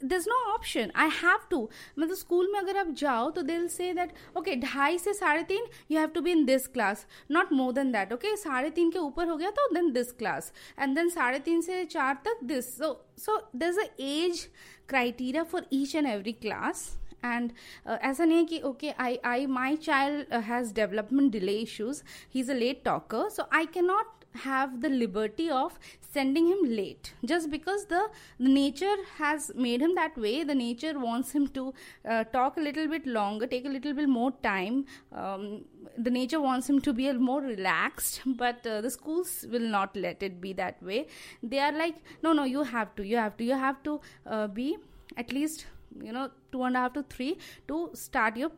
there's 0.00 0.26
no 0.26 0.34
option. 0.54 0.92
I 0.94 1.06
have 1.08 1.48
to. 1.50 1.58
मतलब 1.98 2.14
स्कूल 2.14 2.50
में 2.52 2.58
अगर 2.58 2.76
आप 2.76 2.90
जाओ 2.98 3.30
तो 3.30 3.42
दिल 3.42 3.66
से 3.68 3.92
दैट 3.94 4.12
ओके 4.36 4.56
ढाई 4.60 4.98
से 4.98 5.12
साढ़े 5.14 5.42
तीन 5.42 5.66
you 5.90 5.98
have 5.98 6.08
to 6.14 6.20
be 6.20 6.30
in 6.30 6.44
this 6.44 6.66
class 6.66 7.06
not 7.30 7.52
more 7.52 7.72
than 7.72 7.92
that 7.92 8.12
okay 8.12 8.36
साढ़े 8.36 8.70
तीन 8.70 8.90
के 8.90 8.98
ऊपर 8.98 9.28
हो 9.28 9.36
गया 9.36 9.50
तो 9.50 9.68
then 9.74 9.90
this 9.92 10.12
class 10.18 10.52
and 10.80 10.94
then 10.94 11.08
साढ़े 11.08 11.38
तीन 11.38 11.60
से 11.60 11.84
चार 11.86 12.18
तक 12.24 12.44
this 12.44 12.76
so 12.78 12.92
so 13.18 13.38
there 13.56 13.68
is 13.68 13.80
a 13.80 13.88
age 14.00 14.46
criteria 14.88 15.42
for 15.44 15.66
each 15.72 15.94
and 15.96 16.06
every 16.06 16.32
class 16.32 16.88
and 17.24 17.52
ऐसा 17.88 18.24
नहीं 18.24 18.38
है 18.38 18.44
कि 18.44 18.60
okay 18.64 18.90
I 19.00 19.18
I 19.24 19.46
my 19.52 19.76
child 19.76 20.34
has 20.44 20.74
development 20.74 21.32
delay 21.32 21.52
issues 21.58 22.02
he 22.34 22.40
is 22.40 22.50
a 22.50 22.54
late 22.54 22.82
talker 22.84 23.28
so 23.30 23.48
I 23.52 23.66
can 23.74 23.84
not 23.84 24.15
have 24.36 24.80
the 24.80 24.88
liberty 24.88 25.48
of 25.50 25.78
sending 26.12 26.46
him 26.48 26.62
late. 26.64 27.12
Just 27.24 27.50
because 27.50 27.86
the, 27.86 28.08
the 28.38 28.48
nature 28.48 28.96
has 29.16 29.50
made 29.54 29.82
him 29.82 29.94
that 29.94 30.16
way 30.16 30.44
the 30.44 30.54
nature 30.54 30.98
wants 30.98 31.32
him 31.32 31.48
to 31.48 31.74
uh, 32.08 32.24
talk 32.24 32.56
a 32.56 32.60
little 32.60 32.88
bit 32.88 33.06
longer 33.06 33.46
take 33.46 33.66
a 33.66 33.68
little 33.68 33.94
bit 33.94 34.08
more 34.08 34.32
time. 34.42 34.84
Um, 35.12 35.64
the 35.98 36.10
nature 36.10 36.40
wants 36.40 36.68
him 36.68 36.80
to 36.80 36.92
be 36.92 37.08
a 37.08 37.14
more 37.14 37.40
relaxed 37.40 38.20
but 38.26 38.66
uh, 38.66 38.80
the 38.80 38.90
schools 38.90 39.46
will 39.50 39.68
not 39.76 39.96
let 39.96 40.22
it 40.22 40.40
be 40.40 40.52
that 40.54 40.82
way. 40.82 41.06
They 41.42 41.58
are 41.58 41.72
like 41.72 41.96
no 42.22 42.32
no 42.32 42.44
you 42.44 42.62
have 42.62 42.94
to 42.96 43.06
you 43.06 43.16
have 43.16 43.36
to 43.38 43.44
you 43.44 43.54
have 43.54 43.82
to 43.84 44.00
uh, 44.26 44.46
be 44.46 44.76
at 45.16 45.32
least 45.32 45.66
you 46.02 46.12
know 46.12 46.30
two 46.52 46.62
and 46.62 46.76
a 46.76 46.80
half 46.80 46.92
to 46.94 47.02
three 47.02 47.38
to 47.68 47.90
start 47.94 48.36
your 48.36 48.50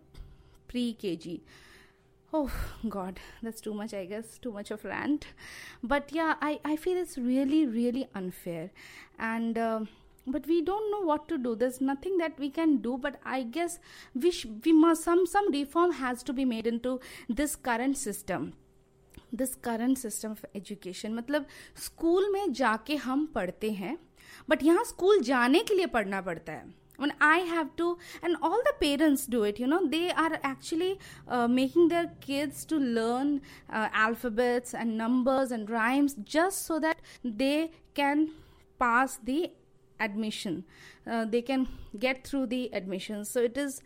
pre 0.68 0.94
kg 0.94 1.40
oh 2.32 2.50
god 2.88 3.18
that's 3.42 3.60
too 3.60 3.72
much 3.74 3.94
i 3.94 4.04
guess 4.04 4.38
too 4.38 4.52
much 4.52 4.70
of 4.70 4.84
rant 4.84 5.26
but 5.82 6.10
yeah 6.12 6.34
i, 6.40 6.60
I 6.64 6.76
feel 6.76 6.96
it's 6.98 7.16
really 7.16 7.66
really 7.66 8.08
unfair 8.14 8.70
and 9.18 9.56
uh, 9.56 9.80
but 10.26 10.46
we 10.46 10.60
don't 10.60 10.90
know 10.90 11.00
what 11.00 11.26
to 11.28 11.38
do 11.38 11.54
there's 11.56 11.80
nothing 11.80 12.18
that 12.18 12.38
we 12.38 12.50
can 12.50 12.76
do 12.78 12.98
but 12.98 13.18
i 13.24 13.42
guess 13.42 13.78
we 14.14 14.30
sh- 14.30 14.46
we 14.64 14.72
must 14.72 15.02
some 15.04 15.24
some 15.26 15.50
reform 15.52 15.92
has 15.92 16.22
to 16.24 16.32
be 16.34 16.44
made 16.44 16.66
into 16.66 17.00
this 17.28 17.56
current 17.56 17.96
system 18.06 18.52
this 19.36 19.54
current 19.64 19.98
system 19.98 20.30
of 20.30 20.44
education 20.56 21.14
मतलब 21.14 21.46
school 21.84 22.28
में 22.32 22.52
जाके 22.52 22.94
हम 22.96 23.24
पढ़ते 23.34 23.70
हैं 23.80 23.96
but 24.50 24.62
यहाँ 24.62 24.84
school 24.84 25.20
जाने 25.22 25.62
के 25.68 25.74
लिए 25.74 25.86
पढ़ना 25.96 26.20
पड़ता 26.28 26.52
है 26.52 26.64
when 26.98 27.12
I 27.20 27.38
have 27.38 27.74
to, 27.76 27.96
and 28.22 28.36
all 28.42 28.60
the 28.64 28.74
parents 28.80 29.26
do 29.26 29.44
it, 29.44 29.58
you 29.58 29.66
know, 29.66 29.86
they 29.86 30.10
are 30.10 30.38
actually 30.42 30.98
uh, 31.26 31.48
making 31.48 31.88
their 31.88 32.10
kids 32.20 32.64
to 32.66 32.76
learn 32.76 33.40
uh, 33.72 33.88
alphabets 33.92 34.74
and 34.74 34.98
numbers 34.98 35.52
and 35.52 35.70
rhymes 35.70 36.16
just 36.24 36.66
so 36.66 36.78
that 36.80 36.98
they 37.24 37.70
can 37.94 38.30
pass 38.78 39.18
the 39.22 39.52
admission. 40.00 40.64
Uh, 41.06 41.24
they 41.24 41.42
can 41.42 41.68
get 41.98 42.26
through 42.26 42.46
the 42.46 42.68
admission. 42.72 43.24
So 43.24 43.42
it 43.42 43.56
is 43.56 43.80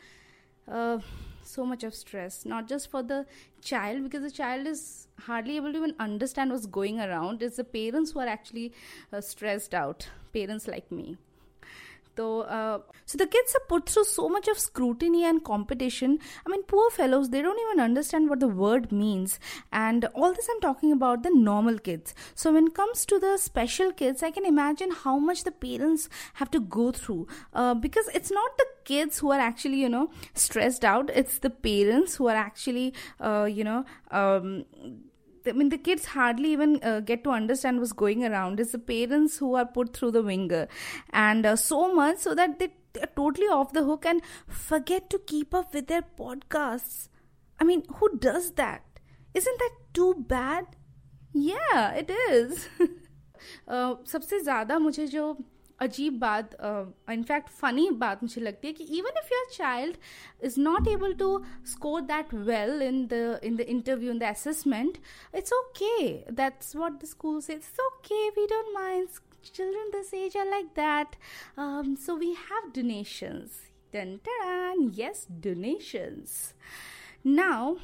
uh, 0.70 0.98
so 1.42 1.66
much 1.66 1.84
of 1.84 1.94
stress, 1.94 2.44
not 2.44 2.68
just 2.68 2.90
for 2.90 3.02
the 3.02 3.26
child, 3.60 4.02
because 4.04 4.22
the 4.22 4.30
child 4.30 4.66
is 4.66 5.08
hardly 5.20 5.56
able 5.56 5.72
to 5.72 5.78
even 5.78 5.94
understand 5.98 6.50
what's 6.50 6.66
going 6.66 7.00
around. 7.00 7.42
It's 7.42 7.56
the 7.56 7.64
parents 7.64 8.12
who 8.12 8.20
are 8.20 8.26
actually 8.26 8.72
uh, 9.12 9.20
stressed 9.20 9.74
out, 9.74 10.08
parents 10.32 10.66
like 10.66 10.90
me. 10.90 11.16
So, 12.16 12.42
uh, 12.42 12.80
so 13.06 13.16
the 13.16 13.26
kids 13.26 13.54
are 13.54 13.66
put 13.68 13.88
through 13.88 14.04
so 14.04 14.28
much 14.28 14.46
of 14.46 14.58
scrutiny 14.58 15.24
and 15.24 15.42
competition. 15.42 16.18
I 16.46 16.50
mean, 16.50 16.62
poor 16.64 16.90
fellows, 16.90 17.30
they 17.30 17.40
don't 17.40 17.58
even 17.58 17.82
understand 17.82 18.28
what 18.28 18.40
the 18.40 18.48
word 18.48 18.92
means. 18.92 19.40
And 19.72 20.04
all 20.14 20.32
this 20.32 20.48
I'm 20.50 20.60
talking 20.60 20.92
about 20.92 21.22
the 21.22 21.30
normal 21.30 21.78
kids. 21.78 22.14
So 22.34 22.52
when 22.52 22.66
it 22.66 22.74
comes 22.74 23.06
to 23.06 23.18
the 23.18 23.38
special 23.38 23.92
kids, 23.92 24.22
I 24.22 24.30
can 24.30 24.44
imagine 24.44 24.90
how 24.90 25.18
much 25.18 25.44
the 25.44 25.52
parents 25.52 26.10
have 26.34 26.50
to 26.50 26.60
go 26.60 26.92
through. 26.92 27.28
Uh, 27.54 27.74
because 27.74 28.08
it's 28.14 28.30
not 28.30 28.58
the 28.58 28.66
kids 28.84 29.18
who 29.18 29.30
are 29.32 29.40
actually, 29.40 29.80
you 29.80 29.88
know, 29.88 30.10
stressed 30.34 30.84
out. 30.84 31.08
It's 31.14 31.38
the 31.38 31.50
parents 31.50 32.16
who 32.16 32.28
are 32.28 32.36
actually, 32.36 32.92
uh, 33.20 33.48
you 33.50 33.64
know, 33.64 33.86
um, 34.10 34.66
I 35.45 35.53
mean, 35.53 35.69
the 35.69 35.77
kids 35.77 36.05
hardly 36.05 36.51
even 36.51 36.83
uh, 36.83 36.99
get 36.99 37.23
to 37.23 37.29
understand 37.29 37.79
what's 37.79 37.93
going 37.93 38.25
around. 38.25 38.59
It's 38.59 38.73
the 38.73 38.79
parents 38.79 39.37
who 39.37 39.55
are 39.55 39.65
put 39.65 39.95
through 39.95 40.11
the 40.11 40.21
winger, 40.21 40.67
and 41.11 41.45
uh, 41.45 41.55
so 41.55 41.93
much 41.93 42.17
so 42.17 42.35
that 42.35 42.59
they 42.59 42.69
are 43.01 43.07
totally 43.15 43.47
off 43.47 43.71
the 43.71 43.83
hook 43.83 44.05
and 44.05 44.21
forget 44.47 45.09
to 45.11 45.19
keep 45.19 45.53
up 45.53 45.73
with 45.73 45.87
their 45.87 46.01
podcasts. 46.01 47.07
I 47.59 47.63
mean, 47.63 47.83
who 47.95 48.17
does 48.17 48.51
that? 48.53 48.83
Isn't 49.33 49.59
that 49.59 49.71
too 49.93 50.15
bad? 50.27 50.65
Yeah, 51.33 51.91
it 51.93 52.11
is. 52.29 52.67
uh, 53.67 53.95
सबसे 54.11 54.39
ज़्यादा 54.43 54.79
मुझे 54.79 55.07
जो 55.07 55.25
अजीब 55.81 56.17
बात 56.19 56.55
in fact 57.09 57.49
funny 57.49 57.89
बात 58.03 58.23
मुझे 58.23 58.41
लगती 58.41 58.67
है 58.67 58.73
कि 58.73 58.83
even 58.99 59.17
if 59.17 59.31
your 59.31 59.45
child 59.53 59.97
is 60.45 60.55
not 60.59 60.87
able 60.87 61.13
to 61.19 61.29
score 61.71 62.01
that 62.11 62.33
well 62.49 62.81
in 62.81 63.05
the 63.11 63.39
in 63.43 63.55
the 63.57 63.61
interview 63.75 64.11
in 64.11 64.19
the 64.19 64.23
assessment 64.23 64.97
it's 65.35 65.53
okay 65.53 66.01
that's 66.41 66.75
what 66.75 67.01
the 67.01 67.05
school 67.05 67.39
says 67.41 67.53
it's 67.53 67.79
okay 67.87 68.27
we 68.39 68.45
don't 68.55 68.73
mind 68.73 69.07
children 69.55 69.91
this 69.91 70.13
age 70.13 70.35
are 70.35 70.45
like 70.45 70.73
that 70.77 71.13
um, 71.57 71.95
so 71.95 72.15
we 72.15 72.33
have 72.39 72.65
donations 72.73 73.59
dun, 73.93 74.19
dun, 74.25 74.91
yes 74.93 75.25
donations 75.45 76.53
now 77.23 77.77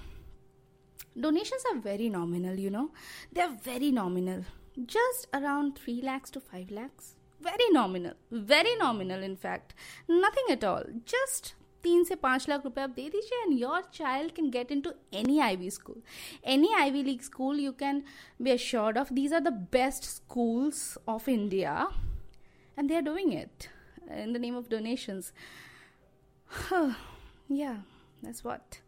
donations 1.19 1.63
are 1.71 1.79
very 1.79 2.09
nominal 2.09 2.59
you 2.65 2.69
know 2.69 2.89
they 3.31 3.41
are 3.41 3.55
very 3.63 3.91
nominal 3.91 4.43
just 4.87 5.27
around 5.33 5.77
3 5.77 6.01
lakhs 6.01 6.31
to 6.31 6.39
5 6.39 6.71
lakhs 6.71 7.13
very 7.41 7.69
nominal 7.73 8.13
very 8.53 8.75
nominal 8.77 9.23
in 9.23 9.35
fact 9.35 9.75
nothing 10.23 10.55
at 10.57 10.63
all 10.71 10.89
just 11.15 11.53
तीन 11.83 12.03
से 12.03 12.15
पाँच 12.15 12.47
लाख 12.49 12.63
रुपए 12.65 12.81
आप 12.81 12.89
दे 12.95 13.09
दीजिए 13.09 13.41
and 13.43 13.59
your 13.59 13.81
child 13.93 14.31
can 14.35 14.49
get 14.49 14.71
into 14.81 14.91
any 15.13 15.39
Ivy 15.55 15.69
school 15.69 16.01
any 16.53 16.73
Ivy 16.91 17.01
league 17.03 17.21
school 17.21 17.59
you 17.59 17.71
can 17.79 18.01
be 18.41 18.51
assured 18.51 18.97
of 18.97 19.11
these 19.13 19.33
are 19.33 19.39
the 19.39 19.53
best 19.73 20.05
schools 20.33 20.97
of 21.05 21.27
India, 21.27 21.87
and 22.75 22.89
they 22.89 22.95
are 22.95 23.03
doing 23.03 23.31
it 23.31 23.69
in 24.09 24.33
the 24.33 24.39
name 24.39 24.55
of 24.55 24.67
donations. 24.67 25.31
yeah, 27.47 27.77
that's 28.23 28.43
what. 28.43 28.79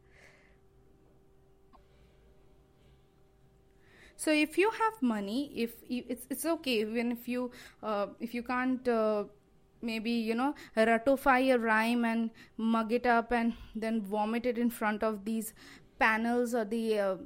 so 4.23 4.31
if 4.31 4.59
you 4.59 4.71
have 4.79 4.97
money 5.01 5.51
if 5.65 5.77
it's 5.89 6.27
it's 6.29 6.45
okay 6.55 6.81
even 6.81 7.13
if 7.13 7.29
you 7.35 7.51
uh, 7.83 8.07
if 8.21 8.35
you 8.35 8.43
can't 8.43 8.89
uh, 8.89 9.25
maybe 9.91 10.11
you 10.11 10.35
know 10.35 10.55
ratify 10.77 11.39
a 11.55 11.59
rhyme 11.59 12.05
and 12.05 12.31
mug 12.59 12.93
it 12.93 13.07
up 13.07 13.33
and 13.33 13.55
then 13.75 14.03
vomit 14.03 14.45
it 14.45 14.59
in 14.59 14.69
front 14.69 15.03
of 15.03 15.25
these 15.25 15.55
panels 15.99 16.55
or 16.55 16.67
the 16.67 16.99
uh, 16.99 17.17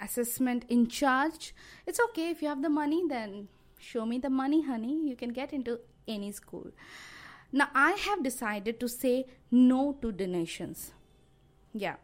assessment 0.00 0.64
in 0.68 0.86
charge 0.88 1.54
it's 1.86 2.00
okay. 2.08 2.30
If 2.30 2.42
you 2.42 2.48
have 2.48 2.62
the 2.62 2.74
money 2.80 3.02
then 3.08 3.48
show 3.78 4.04
me 4.04 4.18
the 4.18 4.30
money 4.30 4.62
honey. 4.62 5.08
You 5.08 5.14
can 5.14 5.32
get 5.32 5.52
into 5.52 5.78
any 6.08 6.32
school. 6.32 6.70
Now 7.52 7.68
i 7.74 7.92
have 7.92 8.22
decided 8.24 8.80
to 8.80 8.88
say 8.88 9.26
no 9.50 9.96
to 10.02 10.10
donations. 10.10 10.92
Yeah. 11.72 11.96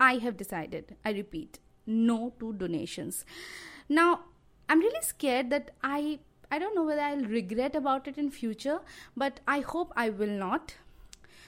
I 0.00 0.14
have 0.14 0.36
decided. 0.36 0.96
I 1.04 1.10
repeat 1.12 1.58
no 1.89 2.33
to 2.39 2.53
donations. 2.53 3.25
Now, 3.87 4.21
I'm 4.69 4.79
really 4.79 5.01
scared 5.01 5.49
that 5.51 5.71
I 5.83 6.19
I 6.51 6.59
don't 6.59 6.75
know 6.75 6.83
whether 6.83 7.01
I'll 7.01 7.25
regret 7.25 7.75
about 7.75 8.07
it 8.07 8.17
in 8.17 8.29
future, 8.29 8.79
but 9.17 9.39
I 9.47 9.59
hope 9.59 9.91
I 9.95 10.09
will 10.09 10.35
not. 10.45 10.75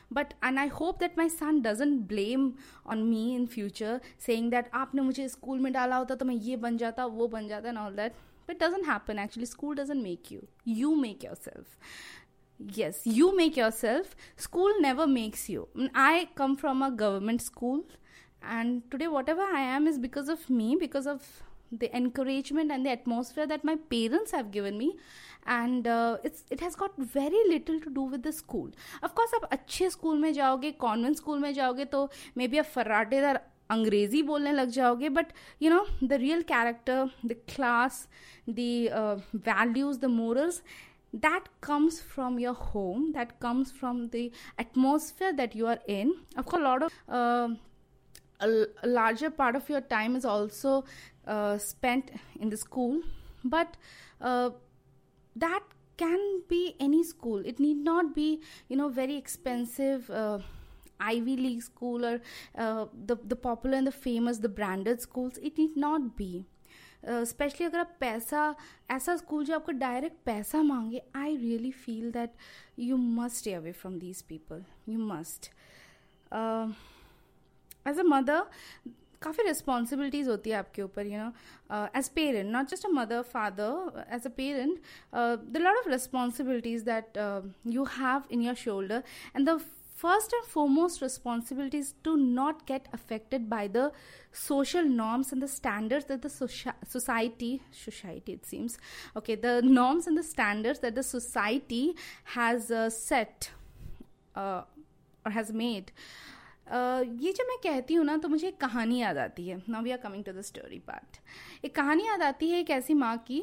But 0.09 0.33
and 0.41 0.59
I 0.59 0.67
hope 0.67 0.99
that 0.99 1.17
my 1.17 1.27
son 1.27 1.61
doesn't 1.61 2.07
blame 2.07 2.55
on 2.85 3.09
me 3.09 3.35
in 3.35 3.47
future, 3.47 3.99
saying 4.17 4.49
that 4.51 4.69
आपने 4.73 5.01
मुझे 5.01 5.27
school 5.29 5.59
में 5.59 5.71
डाला 5.73 5.95
होता 5.95 6.15
तो 6.15 6.25
मैं 6.25 6.35
ये 6.35 6.55
बन 6.57 6.77
जाता 6.77 7.05
वो 7.05 7.27
बन 7.27 7.47
जाता 7.47 7.69
and 7.69 7.77
all 7.77 7.91
that. 7.91 8.13
But 8.45 8.55
it 8.55 8.59
doesn't 8.59 8.85
happen 8.85 9.19
actually. 9.19 9.45
School 9.45 9.75
doesn't 9.75 10.01
make 10.01 10.31
you. 10.31 10.47
You 10.63 10.95
make 10.95 11.23
yourself. 11.23 11.77
Yes, 12.57 13.01
you 13.05 13.35
make 13.35 13.57
yourself. 13.57 14.15
School 14.35 14.79
never 14.79 15.05
makes 15.05 15.49
you. 15.49 15.67
I 15.93 16.29
come 16.35 16.55
from 16.55 16.81
a 16.81 16.89
government 16.89 17.41
school 17.41 17.83
and 18.41 18.81
today 18.91 19.07
whatever 19.07 19.41
i 19.41 19.61
am 19.61 19.87
is 19.87 19.97
because 19.97 20.29
of 20.29 20.49
me 20.49 20.75
because 20.79 21.07
of 21.07 21.21
the 21.71 21.95
encouragement 21.95 22.71
and 22.71 22.85
the 22.85 22.89
atmosphere 22.89 23.45
that 23.45 23.63
my 23.63 23.75
parents 23.89 24.31
have 24.31 24.51
given 24.51 24.77
me 24.77 24.95
and 25.45 25.87
uh, 25.87 26.17
it's 26.23 26.43
it 26.49 26.59
has 26.59 26.75
got 26.75 26.91
very 26.97 27.41
little 27.49 27.79
to 27.79 27.89
do 27.89 28.01
with 28.01 28.23
the 28.23 28.31
school 28.31 28.69
of 29.03 29.13
course 29.15 29.33
आप 29.35 29.49
अच्छे 29.51 29.89
school 29.89 30.17
में 30.19 30.31
जाओगे 30.33 30.71
convent 30.85 31.15
school 31.17 31.39
में 31.39 31.53
जाओगे 31.53 31.85
तो 31.93 32.09
may 32.37 32.47
be 32.47 32.57
आप 32.57 32.65
फर्राटेदार 32.75 33.39
अंग्रेजी 33.71 34.21
बोलने 34.23 34.51
लग 34.51 34.69
जाओगे 34.79 35.09
but 35.19 35.33
you 35.61 35.69
know 35.69 35.85
the 36.03 36.13
real 36.25 36.41
character 36.51 37.09
the 37.25 37.35
class 37.55 38.07
the 38.49 38.59
values 39.47 39.97
the 39.99 40.05
morals 40.19 40.61
that 41.13 41.45
comes 41.65 41.97
from 42.13 42.37
your 42.39 42.53
home 42.53 43.03
that 43.13 43.29
comes 43.43 43.69
from 43.75 43.99
the 44.15 44.23
atmosphere 44.63 45.29
that 45.37 45.55
you 45.59 45.69
are 45.73 45.77
in 45.87 46.11
of 46.41 46.45
course 46.45 46.61
a 46.61 46.65
lot 46.65 46.83
of 46.87 46.97
uh, 47.19 47.47
a, 48.41 48.65
a 48.83 48.87
larger 48.87 49.29
part 49.29 49.55
of 49.55 49.69
your 49.69 49.81
time 49.81 50.15
is 50.15 50.25
also 50.25 50.83
uh, 51.25 51.57
spent 51.57 52.11
in 52.39 52.49
the 52.49 52.57
school 52.57 53.01
but 53.43 53.77
uh, 54.21 54.49
that 55.35 55.63
can 55.97 56.41
be 56.47 56.75
any 56.79 57.03
school 57.03 57.41
it 57.45 57.59
need 57.59 57.77
not 57.77 58.13
be 58.15 58.41
you 58.69 58.77
know 58.77 58.89
very 58.89 59.15
expensive 59.15 60.09
uh, 60.09 60.39
ivy 60.99 61.35
league 61.37 61.61
school 61.61 62.05
or 62.05 62.19
uh, 62.57 62.85
the 63.05 63.15
the 63.25 63.35
popular 63.35 63.77
and 63.77 63.87
the 63.87 63.91
famous 63.91 64.37
the 64.39 64.49
branded 64.49 65.01
schools 65.01 65.37
it 65.41 65.57
need 65.57 65.75
not 65.75 66.15
be 66.15 66.45
specially 67.07 67.65
uh, 67.65 67.71
अगर 67.71 67.79
आप 67.79 67.95
पैसा 67.99 68.55
ऐसा 68.91 69.15
school 69.17 69.43
जो 69.45 69.53
आपको 69.55 69.71
direct 69.71 70.15
पैसा 70.25 70.61
मांगे 70.63 71.01
I 71.15 71.35
really 71.37 71.71
feel 71.71 72.11
that 72.11 72.31
you 72.79 72.97
must 72.97 73.35
stay 73.37 73.53
away 73.53 73.71
from 73.71 73.99
these 73.99 74.21
people 74.29 74.63
you 74.89 74.99
must 75.07 75.49
as 77.87 77.99
a 77.99 78.03
mother 78.03 78.45
काफ़ी 79.21 79.43
responsibilities 79.47 80.29
होती 80.29 80.49
है 80.49 80.55
आपके 80.57 80.81
ऊपर 80.81 81.07
you 81.07 81.19
know 81.19 81.85
as 81.99 82.09
parent 82.15 82.51
not 82.51 82.69
just 82.69 82.85
a 82.85 82.89
mother 82.93 83.21
father 83.33 84.05
as 84.15 84.25
a 84.25 84.29
parent 84.37 84.79
the 85.53 85.57
lot 85.61 85.77
of 85.77 85.87
responsibilities 85.91 86.83
that 86.85 87.17
you 87.73 87.83
have 87.97 88.23
in 88.31 88.41
your 88.41 88.55
shoulder 88.65 89.03
and 89.35 89.49
the 89.49 89.59
first 89.97 90.33
and 90.37 90.45
foremost 90.47 91.01
responsibility 91.01 91.79
is 91.83 91.93
to 92.07 92.15
not 92.15 92.65
get 92.67 92.87
affected 92.93 93.49
by 93.49 93.67
the 93.67 93.85
social 94.31 94.83
norms 94.83 95.31
and 95.31 95.41
the 95.41 95.47
standards 95.47 96.05
that 96.05 96.21
the 96.21 96.29
society 96.29 97.49
society 97.71 98.33
it 98.33 98.45
seems 98.45 98.77
okay 99.15 99.35
the 99.47 99.55
norms 99.63 100.09
and 100.11 100.21
the 100.21 100.27
standards 100.27 100.83
that 100.85 100.93
the 100.93 101.03
society 101.03 101.95
has 102.35 102.69
uh, 102.69 102.89
set 102.89 103.49
uh, 104.35 104.61
or 105.25 105.31
has 105.31 105.51
made 105.51 105.91
ये 106.72 107.32
जब 107.32 107.44
मैं 107.48 107.56
कहती 107.62 107.94
हूँ 107.94 108.04
ना 108.04 108.16
तो 108.16 108.28
मुझे 108.28 108.46
एक 108.48 108.60
कहानी 108.60 109.00
याद 109.00 109.18
आती 109.18 109.46
है। 109.48 109.62
Now 109.68 109.82
we 109.82 109.90
are 109.90 109.98
coming 109.98 110.24
to 110.24 110.32
the 110.32 110.40
story 110.42 110.78
part 110.80 111.16
एक 111.64 111.74
कहानी 111.76 112.06
याद 112.06 112.22
आती 112.22 112.48
है 112.50 112.60
एक 112.60 112.70
ऐसी 112.70 112.94
माँ 112.94 113.16
की, 113.20 113.42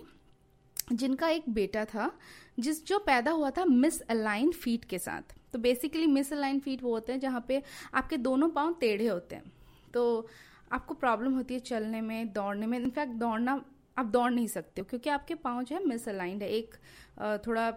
जिनका 0.92 1.30
एक 1.30 1.50
बेटा 1.50 1.84
था, 1.86 2.12
जिस, 2.60 2.86
जो 2.86 3.00
पैदा 3.00 3.32
हुआ 3.32 3.50
था 3.50 3.66
मिस 3.66 4.00
अलाइन 4.02 4.52
फीट 4.54 4.86
के 4.86 5.00
साथ। 5.00 5.36
तो 5.54 5.60
बेसिकली 5.60 6.08
मिस 6.08 6.32
अलाइन 6.34 6.60
फीट 6.60 6.84
वो 6.84 6.92
होते 6.92 7.12
हैं, 7.14 7.20
जहाँ 7.20 7.44
पे 7.48 7.62
आपके 7.94 8.18
दोनों 8.20 8.50
पाँव 8.50 8.74
टेढ़े 8.80 9.08
होते 9.08 9.36
हैं। 9.36 9.52
तो 9.94 10.28
आपको 10.72 10.94
प्रॉब्लम 10.96 11.34
होती 11.34 11.54
है 11.54 11.60
चलने 11.62 12.02
में, 12.02 12.32
दौड़ने 12.34 12.66
में। 12.66 12.78
इनफैक्ट 12.80 13.14
दौड़ना 13.16 13.64
आप 13.98 14.06
दौड़ 14.08 14.32
नहीं 14.32 14.48
सकते 14.48 14.82
हो, 14.82 14.88
क्योंकि 14.90 15.10
आपके 15.10 15.36
पाँव 15.38 15.64
जो 15.64 15.76
है 15.76 15.86
मिस 15.86 16.08
अलाइंड 16.10 16.44
है। 16.44 16.50
एक 16.50 16.76
थोड़ा 17.48 17.70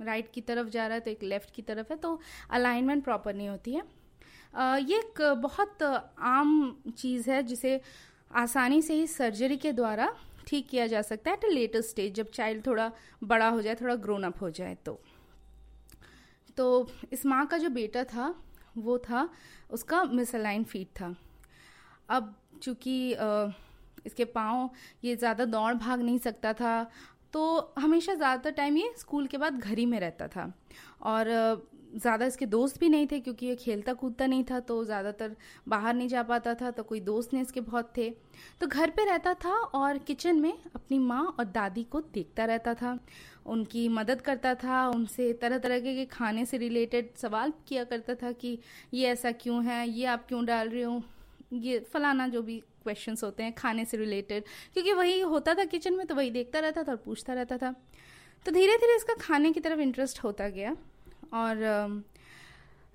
राइट 0.00 0.30
की 0.32 0.40
तरफ़ 0.40 0.68
जा 0.68 0.86
रहा 0.86 0.94
है 0.94 1.00
तो 1.00 1.10
एक 1.10 1.22
लेफ़्ट 1.22 1.54
की 1.54 1.62
तरफ़ 1.62 1.92
है 1.92 1.96
तो 1.98 2.18
अलाइनमेंट 2.50 3.04
प्रॉपर 3.04 3.34
नहीं 3.34 3.48
होती 3.48 3.74
है। 3.74 3.82
ये 4.54 4.98
एक 4.98 5.20
बहुत 5.42 5.82
आम 5.82 6.76
चीज़ 6.98 7.30
है 7.30 7.42
जिसे 7.42 7.80
आसानी 8.36 8.80
से 8.82 8.94
ही 8.94 9.06
सर्जरी 9.06 9.56
के 9.56 9.72
द्वारा 9.72 10.12
ठीक 10.46 10.68
किया 10.68 10.86
जा 10.86 11.02
सकता 11.02 11.30
है 11.30 11.36
एट 11.36 11.44
अ 11.44 11.48
लेटर 11.48 11.80
स्टेज 11.82 12.14
जब 12.14 12.30
चाइल्ड 12.30 12.66
थोड़ा 12.66 12.90
बड़ा 13.24 13.48
हो 13.48 13.62
जाए, 13.62 13.74
थोड़ा 13.74 13.94
ग्रोन 13.96 14.22
अप 14.24 14.40
हो 14.42 14.50
जाए 14.50 14.74
तो। 14.86 14.98
तो 16.56 16.88
इस 17.12 17.24
माँ 17.26 17.46
का 17.46 17.58
जो 17.58 17.68
बेटा 17.70 18.04
था, 18.04 18.34
वो 18.76 18.98
था, 18.98 19.28
उसका 19.70 20.02
मिसलाइन 20.04 20.64
फीट 20.64 20.88
था। 21.00 21.14
अब 22.08 22.34
चूँकि 22.62 23.10
इसके 24.06 24.24
पाँव 24.26 24.70
ये 25.04 25.16
ज़्यादा 25.16 25.44
दौड़ 25.46 25.74
भाग 25.74 26.02
नहीं 26.02 26.18
सकता 26.18 26.52
था 26.52 26.90
तो 27.32 27.72
हमेशा 27.78 28.14
ज़्यादातर 28.14 28.50
टाइम 28.52 28.76
ये 28.76 28.92
स्कूल 28.98 29.26
के 29.26 29.38
बाद 29.38 29.58
घर 29.58 29.78
ही 29.78 29.86
में 29.86 29.98
रहता 30.00 30.28
था। 30.28 30.52
और 31.02 31.26
ज़्यादा 31.92 32.26
इसके 32.26 32.46
दोस्त 32.46 32.78
भी 32.80 32.88
नहीं 32.88 33.06
थे, 33.06 33.18
क्योंकि 33.20 33.46
ये 33.46 33.54
खेलता 33.56 33.92
कूदता 33.94 34.26
नहीं 34.26 34.44
था 34.44 34.58
तो 34.60 34.84
ज़्यादातर 34.84 35.36
बाहर 35.68 35.94
नहीं 35.94 36.08
जा 36.08 36.22
पाता 36.22 36.54
था 36.54 36.70
तो 36.70 36.82
कोई 36.82 37.00
दोस्त 37.02 37.32
नहीं 37.34 37.42
इसके 37.42 37.60
बहुत 37.62 37.92
थे। 37.96 38.08
तो 38.60 38.66
घर 38.66 38.90
पे 38.90 39.04
रहता 39.04 39.34
था 39.34 39.54
और 39.54 39.98
किचन 40.00 40.36
में 40.36 40.52
अपनी 40.74 40.98
माँ 40.98 41.22
और 41.30 41.44
दादी 41.46 41.84
को 41.84 42.00
देखता 42.14 42.44
रहता 42.44 42.74
था। 42.74 42.98
उनकी 43.46 43.88
मदद 43.88 44.20
करता 44.20 44.54
था, 44.54 44.86
उनसे 44.88 45.32
तरह 45.32 45.58
तरह 45.58 45.80
के 45.80 46.04
खाने 46.06 46.44
से 46.46 46.58
रिलेटेड 46.58 47.14
सवाल 47.16 47.52
किया 47.68 47.84
करता 47.84 48.14
था 48.16 48.32
कि, 48.32 48.58
ये 48.94 49.06
ऐसा 49.08 49.32
क्यों 49.32 49.64
है? 49.64 49.88
ये 49.88 50.04
आप 50.06 50.26
क्यों 50.28 50.44
डाल 50.46 50.68
रहे 50.68 50.82
हो? 50.82 51.02
ये 51.54 51.78
फलाना 51.92 52.26
जो 52.28 52.42
भी 52.42 52.58
क्वेश्चन 52.82 53.16
होते 53.22 53.42
हैं, 53.42 53.52
खाने 53.54 53.84
से 53.84 53.96
रिलेटेड 53.96 54.44
क्योंकि 54.74 54.92
वही 54.92 55.20
होता 55.22 55.54
था 55.54 55.64
किचन 55.66 55.94
में 55.94 56.06
तो 56.06 56.14
वही 56.14 56.30
देखता 56.30 56.58
रहता 56.58 56.82
था 56.82 56.92
और 56.92 56.98
पूछता 56.98 57.34
रहता 57.34 57.56
था। 57.58 57.74
तो 58.46 58.52
धीरे 58.52 58.76
धीरे 58.76 58.96
इसका 58.96 59.14
खाने 59.20 59.52
की 59.52 59.60
तरफ़ 59.60 59.80
इंटरेस्ट 59.80 60.22
होता 60.24 60.48
गया। 60.50 60.76
और 61.32 61.62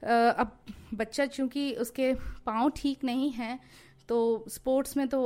अब 0.03 0.57
बच्चा 0.93 1.25
चूँकि 1.27 1.71
उसके 1.75 2.13
पाँव 2.45 2.71
ठीक 2.75 3.03
नहीं 3.03 3.29
हैं 3.31 3.59
तो 4.09 4.45
स्पोर्ट्स 4.49 4.97
में 4.97 5.07
तो 5.07 5.21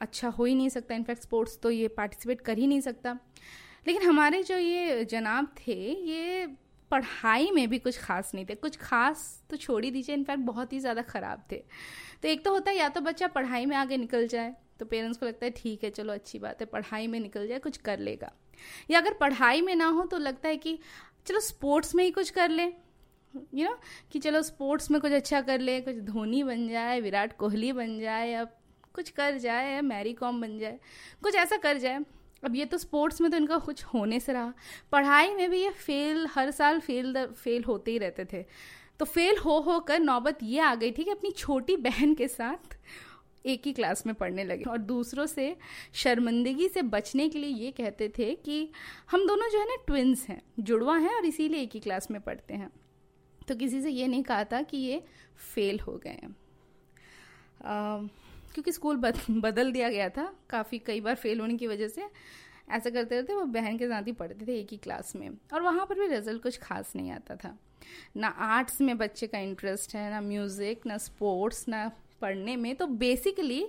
अच्छा 0.00 0.28
हो 0.28 0.44
ही 0.44 0.54
नहीं 0.54 0.68
सकता। 0.68 0.94
इनफैक्ट 0.94 1.22
स्पोर्ट्स 1.22 1.58
तो 1.62 1.70
ये 1.70 1.88
पार्टिसिपेट 1.90 2.40
कर 2.40 2.58
ही 2.58 2.66
नहीं 2.66 2.80
सकता। 2.80 3.18
लेकिन 3.86 4.02
हमारे 4.02 4.42
जो 4.42 4.56
ये 4.56 5.04
जनाब 5.04 5.54
थे, 5.58 5.74
ये 6.02 6.46
पढ़ाई 6.90 7.50
में 7.50 7.68
भी 7.68 7.78
कुछ 7.78 7.98
खास 7.98 8.30
नहीं 8.34 8.44
थे। 8.46 8.54
कुछ 8.54 8.76
खास 8.76 9.42
तो 9.50 9.56
छोड़ 9.56 9.84
ही 9.84 9.90
दीजिए 9.90 10.14
इनफैक्ट 10.14 10.42
बहुत 10.44 10.72
ही 10.72 10.80
ज़्यादा 10.80 11.02
ख़राब 11.02 11.44
थे। 11.52 11.62
तो 12.22 12.28
एक 12.28 12.44
तो 12.44 12.52
होता 12.52 12.70
है, 12.70 12.76
या 12.76 12.88
तो 12.88 13.00
बच्चा 13.00 13.28
पढ़ाई 13.28 13.66
में 13.66 13.76
आगे 13.76 13.96
निकल 13.96 14.26
जाए 14.26 14.54
तो 14.78 14.84
पेरेंट्स 14.84 15.18
को 15.18 15.26
लगता 15.26 15.46
है, 15.46 15.50
ठीक 15.52 15.84
है, 15.84 15.90
चलो, 15.90 16.12
अच्छी 16.12 16.38
बात 16.38 16.60
है, 16.60 16.66
पढ़ाई 16.66 17.06
में 17.06 17.18
निकल 17.20 17.46
जाए, 17.48 17.58
कुछ 17.58 17.76
कर 17.78 17.98
लेगा। 17.98 18.32
या 18.90 19.00
अगर 19.00 19.14
पढ़ाई 19.14 19.60
में 19.60 19.74
ना 19.74 19.86
हो 19.88 20.04
तो 20.04 20.18
लगता 20.18 20.48
है 20.48 20.56
कि 20.56 20.78
चलो 21.26 21.40
स्पोर्ट्स 21.40 21.94
में 21.94 22.04
ही 22.04 22.10
कुछ 22.10 22.30
कर 22.30 22.50
ले। 22.50 22.62
यू 22.62 23.40
you 23.54 23.64
नो 23.64 23.70
know, 23.70 24.12
कि 24.12 24.18
चलो 24.18 24.42
स्पोर्ट्स 24.42 24.90
में 24.90 25.00
कुछ 25.00 25.12
अच्छा 25.12 25.40
कर 25.40 25.60
ले 25.60 25.80
कुछ 25.80 25.96
धोनी 26.04 26.42
बन 26.42 26.68
जाए 26.68 27.00
विराट 27.00 27.36
कोहली 27.36 27.72
बन 27.72 27.98
जाए 28.00 28.32
अब 28.34 28.56
कुछ 28.94 29.10
कर 29.10 29.38
जाए 29.38 29.72
या 29.72 29.82
मैरी 29.82 30.12
कॉम 30.12 30.40
बन 30.40 30.58
जाए 30.58 30.78
कुछ 31.22 31.34
ऐसा 31.34 31.56
कर 31.56 31.78
जाए। 31.78 32.04
अब 32.42 32.56
ये 32.56 32.64
तो 32.64 32.78
स्पोर्ट्स 32.78 33.20
में 33.20 33.30
तो 33.30 33.36
इनका 33.36 33.58
कुछ 33.58 33.82
होने 33.84 34.20
से 34.20 34.32
रहा। 34.32 34.52
पढ़ाई 34.92 35.34
में 35.34 35.50
भी 35.50 35.62
ये 35.62 35.70
फेल 35.70 36.26
हर 36.26 36.50
साल 36.50 36.80
फेल 36.80 37.12
द 37.12 37.26
फेल 37.34 37.64
होते 37.64 37.90
ही 37.90 37.98
रहते 37.98 38.24
थे। 38.24 38.44
तो 38.98 39.04
फेल 39.04 39.36
हो 39.36 39.58
हो 39.60 39.78
कर 39.80 39.98
नौबत 40.00 40.38
ये 40.42 40.60
आ 40.60 40.74
गई 40.74 40.90
थी 40.90 41.04
कि 41.04 41.10
अपनी 41.10 41.30
छोटी 41.30 41.76
बहन 41.78 42.14
के 42.14 42.28
साथ। 42.28 42.76
एक 43.46 43.66
ही 43.66 43.72
क्लास 43.72 44.06
में 44.06 44.14
पढ़ने 44.14 44.44
लगे। 44.44 44.64
और 44.64 44.78
दूसरों 44.78 45.26
से 45.26 45.56
शर्मिंदगी 45.94 46.68
से 46.68 46.82
बचने 46.84 47.28
के 47.28 47.38
लिए 47.38 47.50
ये 47.56 47.70
कहते 47.70 48.08
थे 48.08 48.34
कि 48.36 48.68
हम 49.10 49.26
दोनों 49.26 49.50
जो 49.50 49.58
है 49.58 49.66
ना 49.66 49.76
ट्विंस 49.86 50.26
हैं 50.28 50.40
जुड़वा 50.60 50.96
हैं 50.96 51.14
और 51.14 51.26
इसीलिए 51.26 51.60
एक 51.60 51.74
ही 51.74 51.80
क्लास 51.80 52.10
में 52.10 52.20
पढ़ते 52.20 52.54
हैं। 52.54 52.70
तो 53.48 53.54
किसी 53.54 53.80
से 53.82 53.90
ये 53.90 54.06
नहीं 54.06 54.22
कहा 54.22 54.44
था 54.44 54.62
कि 54.62 54.76
ये 54.76 55.02
फेल 55.54 55.80
हो 55.80 55.96
गए 55.96 56.10
हैं। 56.12 56.34
क्योंकि 58.54 58.72
स्कूल 58.72 58.96
बद, 58.96 59.18
बदल 59.30 59.72
दिया 59.72 59.88
गया 59.90 60.08
था 60.08 60.32
काफ़ी 60.50 60.78
कई 60.78 61.00
बार 61.00 61.14
फेल 61.14 61.40
होने 61.40 61.56
की 61.56 61.66
वजह 61.66 61.88
से 61.88 62.02
ऐसा 62.70 62.90
करते 62.90 63.14
रहते 63.14 63.34
वो 63.34 63.44
बहन 63.44 63.76
के 63.78 63.86
साथ 63.88 64.06
ही 64.06 64.12
पढ़ते 64.12 64.46
थे 64.46 64.58
एक 64.60 64.68
ही 64.70 64.76
क्लास 64.76 65.14
में। 65.16 65.28
और 65.52 65.62
वहाँ 65.62 65.86
पर 65.86 65.98
भी 65.98 66.06
रिज़ल्ट 66.06 66.42
कुछ 66.42 66.58
खास 66.58 66.92
नहीं 66.96 67.10
आता 67.10 67.36
था। 67.36 67.56
ना 68.16 68.28
आर्ट्स 68.28 68.80
में 68.80 68.96
बच्चे 68.98 69.26
का 69.26 69.38
इंटरेस्ट 69.38 69.94
है 69.94 70.10
ना 70.10 70.20
म्यूज़िक 70.20 70.86
ना 70.86 70.96
स्पोर्ट्स 70.98 71.64
ना 71.68 71.90
पढ़ने 72.20 72.56
में 72.56 72.74
तो 72.76 72.86
बेसिकली 72.86 73.66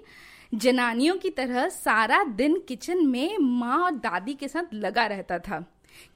जनानियों 0.54 1.16
की 1.18 1.30
तरह 1.30 1.68
सारा 1.70 2.24
दिन 2.24 2.60
किचन 2.68 3.06
में 3.08 3.38
माँ 3.38 3.78
और 3.78 3.96
दादी 3.96 4.34
के 4.34 4.48
साथ 4.48 4.74
लगा 4.74 5.06
रहता 5.06 5.40
था। 5.40 5.60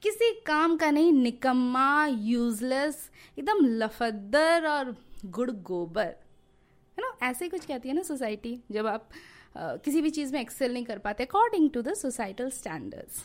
किसी 0.02 0.32
काम 0.46 0.78
का 0.78 0.92
नहीं 0.92 1.12
निकम्मा 1.14 2.06
यूजलेस 2.06 3.10
एकदम 3.40 3.66
लफदर 3.66 4.68
और 4.68 4.96
गुड़ 5.26 5.52
गोबर 5.52 6.06
है 6.06 7.02
ना? 7.02 7.18
ऐसे 7.24 7.50
कुछ 7.50 7.66
कहती 7.66 7.90
है 7.90 7.96
ना 7.96 8.02
सोसाइटी 8.02 8.60
जब 8.72 8.88
आप 8.88 9.10
आ, 9.58 9.76
किसी 9.76 10.02
भी 10.02 10.10
चीज़ 10.10 10.34
में 10.34 10.42
एक्सेल 10.42 10.74
नहीं 10.74 10.86
कर 10.86 10.98
पाते 10.98 11.24
according 11.24 11.70
to 11.70 11.82
the 11.82 11.94
societal 11.94 12.50
standards 12.50 13.24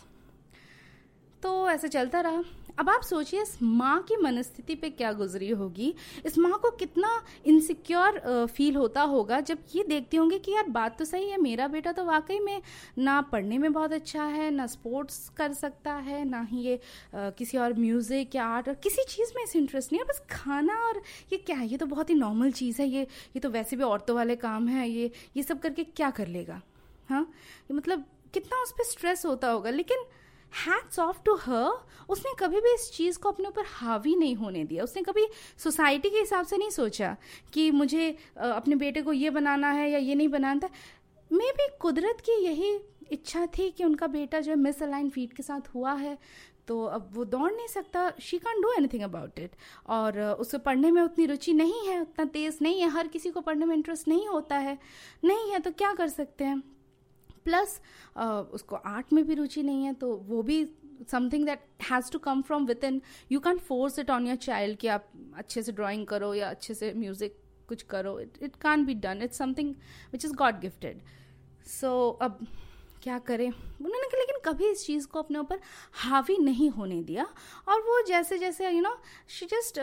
तो 1.43 1.69
ऐसे 1.71 1.89
चलता 1.89 2.21
रहा। 2.21 2.43
अब 2.79 2.89
आप 2.91 3.03
सोचिए 3.03 3.43
इस 3.43 3.57
माँ 3.63 4.01
की 4.03 4.17
मनस्थिति 4.17 4.75
पे 4.75 4.89
क्या 4.91 5.13
गुजरी 5.13 5.49
होगी? 5.51 5.95
इस 6.27 6.37
माँ 6.39 6.59
को 6.63 6.71
कितना 6.71 7.09
इनसिक्योर 7.47 8.47
फील 8.47 8.77
होता 8.77 9.03
होगा 9.03 9.41
जब 9.41 9.59
ये 9.75 9.85
देखती 9.85 10.17
होंगी 10.17 10.39
कि 10.39 10.53
यार 10.53 10.69
बात 10.69 10.99
तो 10.99 11.05
सही 11.05 11.29
है 11.31 11.41
मेरा 11.41 11.69
बेटा 11.69 11.93
तो 11.93 12.05
वाकई 12.05 12.39
में 12.41 12.61
ना 12.99 13.21
पढ़ने 13.23 13.59
में 13.59 13.73
बहुत 13.73 13.93
अच्छा 13.93 14.25
है 14.25 14.51
ना 14.51 14.67
स्पोर्ट्स 14.67 15.29
कर 15.37 15.53
सकता 15.53 15.95
है 15.95 16.25
ना 16.25 16.43
ही 16.43 16.61
ये 16.61 16.77
आ, 17.15 17.31
किसी 17.31 17.59
और 17.59 17.75
म्यूज़िक 17.79 18.35
या 18.35 18.45
आर्ट 18.47 18.69
और 18.69 18.75
किसी 18.75 19.05
चीज़ 19.09 19.33
में 19.37 19.43
इसे 19.45 19.59
इंटरेस्ट 19.59 19.93
नहीं 19.93 20.01
है 20.01 20.07
बस 20.09 20.23
खाना 20.31 20.77
और 20.89 21.03
ये 21.33 21.39
क्या 21.39 21.57
है? 21.57 21.67
ये 21.69 21.77
तो 21.77 21.87
बहुत 21.87 22.11
ही 22.11 22.15
नॉर्मल 22.15 22.53
चीज़ 22.53 22.83
है 22.83 22.89
ये 22.89 23.03
ये 23.03 23.41
तो 23.41 23.51
वैसे 23.51 23.77
भी 23.77 23.83
औरतों 23.85 24.17
वाले 24.17 24.37
काम 24.37 24.69
है 24.69 24.89
ये 24.91 25.11
ये 25.37 25.43
सब 25.43 25.61
करके 25.61 25.85
क्या 25.87 26.11
कर 26.11 26.27
लेगा? 26.29 26.61
हाँ? 27.09 27.27
मतलब 27.73 28.05
कितना 28.35 28.63
उस 28.63 28.73
पर 28.73 28.85
स्ट्रेस 28.85 29.27
होता 29.27 29.51
होगा 29.51 29.71
लेकिन 29.71 30.05
हैट्स 30.53 30.99
ऑफ़ 30.99 31.19
टू 31.25 31.35
हर 31.37 31.73
उसने 32.09 32.33
कभी 32.39 32.61
भी 32.61 32.75
इस 32.75 32.91
चीज़ 32.95 33.19
को 33.19 33.29
अपने 33.29 33.49
ऊपर 33.49 33.65
हावी 33.67 34.15
नहीं 34.17 34.35
होने 34.35 34.65
दिया। 34.65 34.85
उसने 34.85 35.03
कभी 35.03 35.27
सोसाइटी 35.59 36.11
के 36.11 36.19
हिसाब 36.19 36.47
से 36.47 36.57
नहीं 36.57 36.71
सोचा 36.71 37.17
कि 37.53 37.71
मुझे 37.71 38.11
अपने 38.37 38.77
बेटे 38.77 39.03
को 39.03 39.13
ये 39.13 39.31
बनाना 39.31 39.71
है 39.71 39.91
या 39.91 39.99
ये 39.99 40.15
नहीं 40.15 40.29
बनाना 40.29 40.61
था। 40.61 40.71
मे 41.31 41.51
भी 41.53 41.69
कुदरत 41.81 42.21
की 42.21 42.41
यही 42.45 42.75
इच्छा 43.13 43.47
थी 43.59 43.71
कि 43.71 43.85
उनका 43.85 44.07
बेटा 44.09 44.41
जो 44.41 44.51
है 44.53 44.57
मिस 44.57 44.83
अलाइन 44.83 45.09
फीट 45.11 45.33
के 45.33 45.43
साथ 45.43 45.75
हुआ 45.75 45.95
है। 45.95 46.19
तो 46.69 46.85
अब 46.85 47.11
वो 47.15 47.25
दौड़ 47.25 47.51
नहीं 47.53 47.67
सकता। 47.69 48.11
She 48.21 48.39
can 48.39 48.61
do 48.63 48.73
anything 48.73 49.03
about 49.03 49.39
it 49.39 49.51
और 49.89 50.21
उसे 50.21 50.59
पढ़ने 50.59 50.91
में 50.91 51.03
उतनी 51.03 51.27
रुचि 51.27 51.53
नहीं 51.53 51.87
है, 51.89 52.01
उतना 52.01 52.25
तेज़ 52.25 52.59
नहीं 52.63 52.81
है। 52.81 52.89
हर 52.91 53.09
किसी 53.09 53.31
को 53.31 53.41
पढ़ने 53.41 53.67
में 53.67 53.75
इंटरेस्ट 53.77 54.09
नहीं 54.09 54.27
होता 54.29 54.57
है। 54.57 54.79
नहीं 55.25 55.53
है 55.53 55.59
तो 55.59 55.71
क्या 55.71 55.93
कर 55.93 56.09
सकते 56.09 56.45
हैं? 56.45 56.63
प्लस 57.47 57.81
उसको 58.55 58.77
आर्ट 58.87 59.13
में 59.13 59.27
भी 59.27 59.35
रुचि 59.35 59.63
नहीं 59.63 59.85
है 59.85 59.93
तो 59.95 60.15
वो 60.29 60.43
भी 60.43 60.65
something 61.11 61.47
that 61.47 61.65
has 61.91 62.11
to 62.13 62.19
come 62.19 62.43
from 62.43 62.67
within 62.85 63.01
you 63.33 63.41
can 63.41 63.59
force 63.69 63.99
it 63.99 64.11
on 64.11 64.27
your 64.27 64.37
child 64.43 64.79
कि 64.79 64.89
आप 64.89 65.09
अच्छे 65.39 65.63
से 65.63 65.73
ड्राइंग 65.73 66.07
करो 66.07 66.33
या 66.35 66.51
अच्छे 66.51 66.75
से 66.75 66.93
म्यूज़िक 66.95 67.39
कुछ 67.69 67.83
करो. 67.83 68.19
It 68.21 68.39
it 68.43 68.57
can't 68.61 68.85
be 68.87 68.95
done 68.97 69.23
it's 69.23 69.39
something 69.39 69.75
which 70.13 70.25
is 70.25 70.33
God 70.35 70.61
gifted 70.61 71.01
so 71.71 72.09
अब 72.23 72.47
क्या 73.03 73.19
करें? 73.19 73.49
उन्होंने 73.49 74.09
कहा, 74.09 74.19
लेकिन 74.19 74.39
कभी 74.45 74.69
इस 74.71 74.85
चीज़ 74.87 75.07
को 75.07 75.19
अपने 75.19 75.39
ऊपर 75.39 75.61
हावी 76.03 76.37
नहीं 76.39 76.69
होने 76.71 77.03
दिया. 77.03 77.27
और 77.69 77.81
वो 77.81 78.01
जैसे 78.09 78.39
जैसे 78.39 78.71
you 78.71 78.81
know 78.83 78.97
she 79.29 79.47
just 79.47 79.79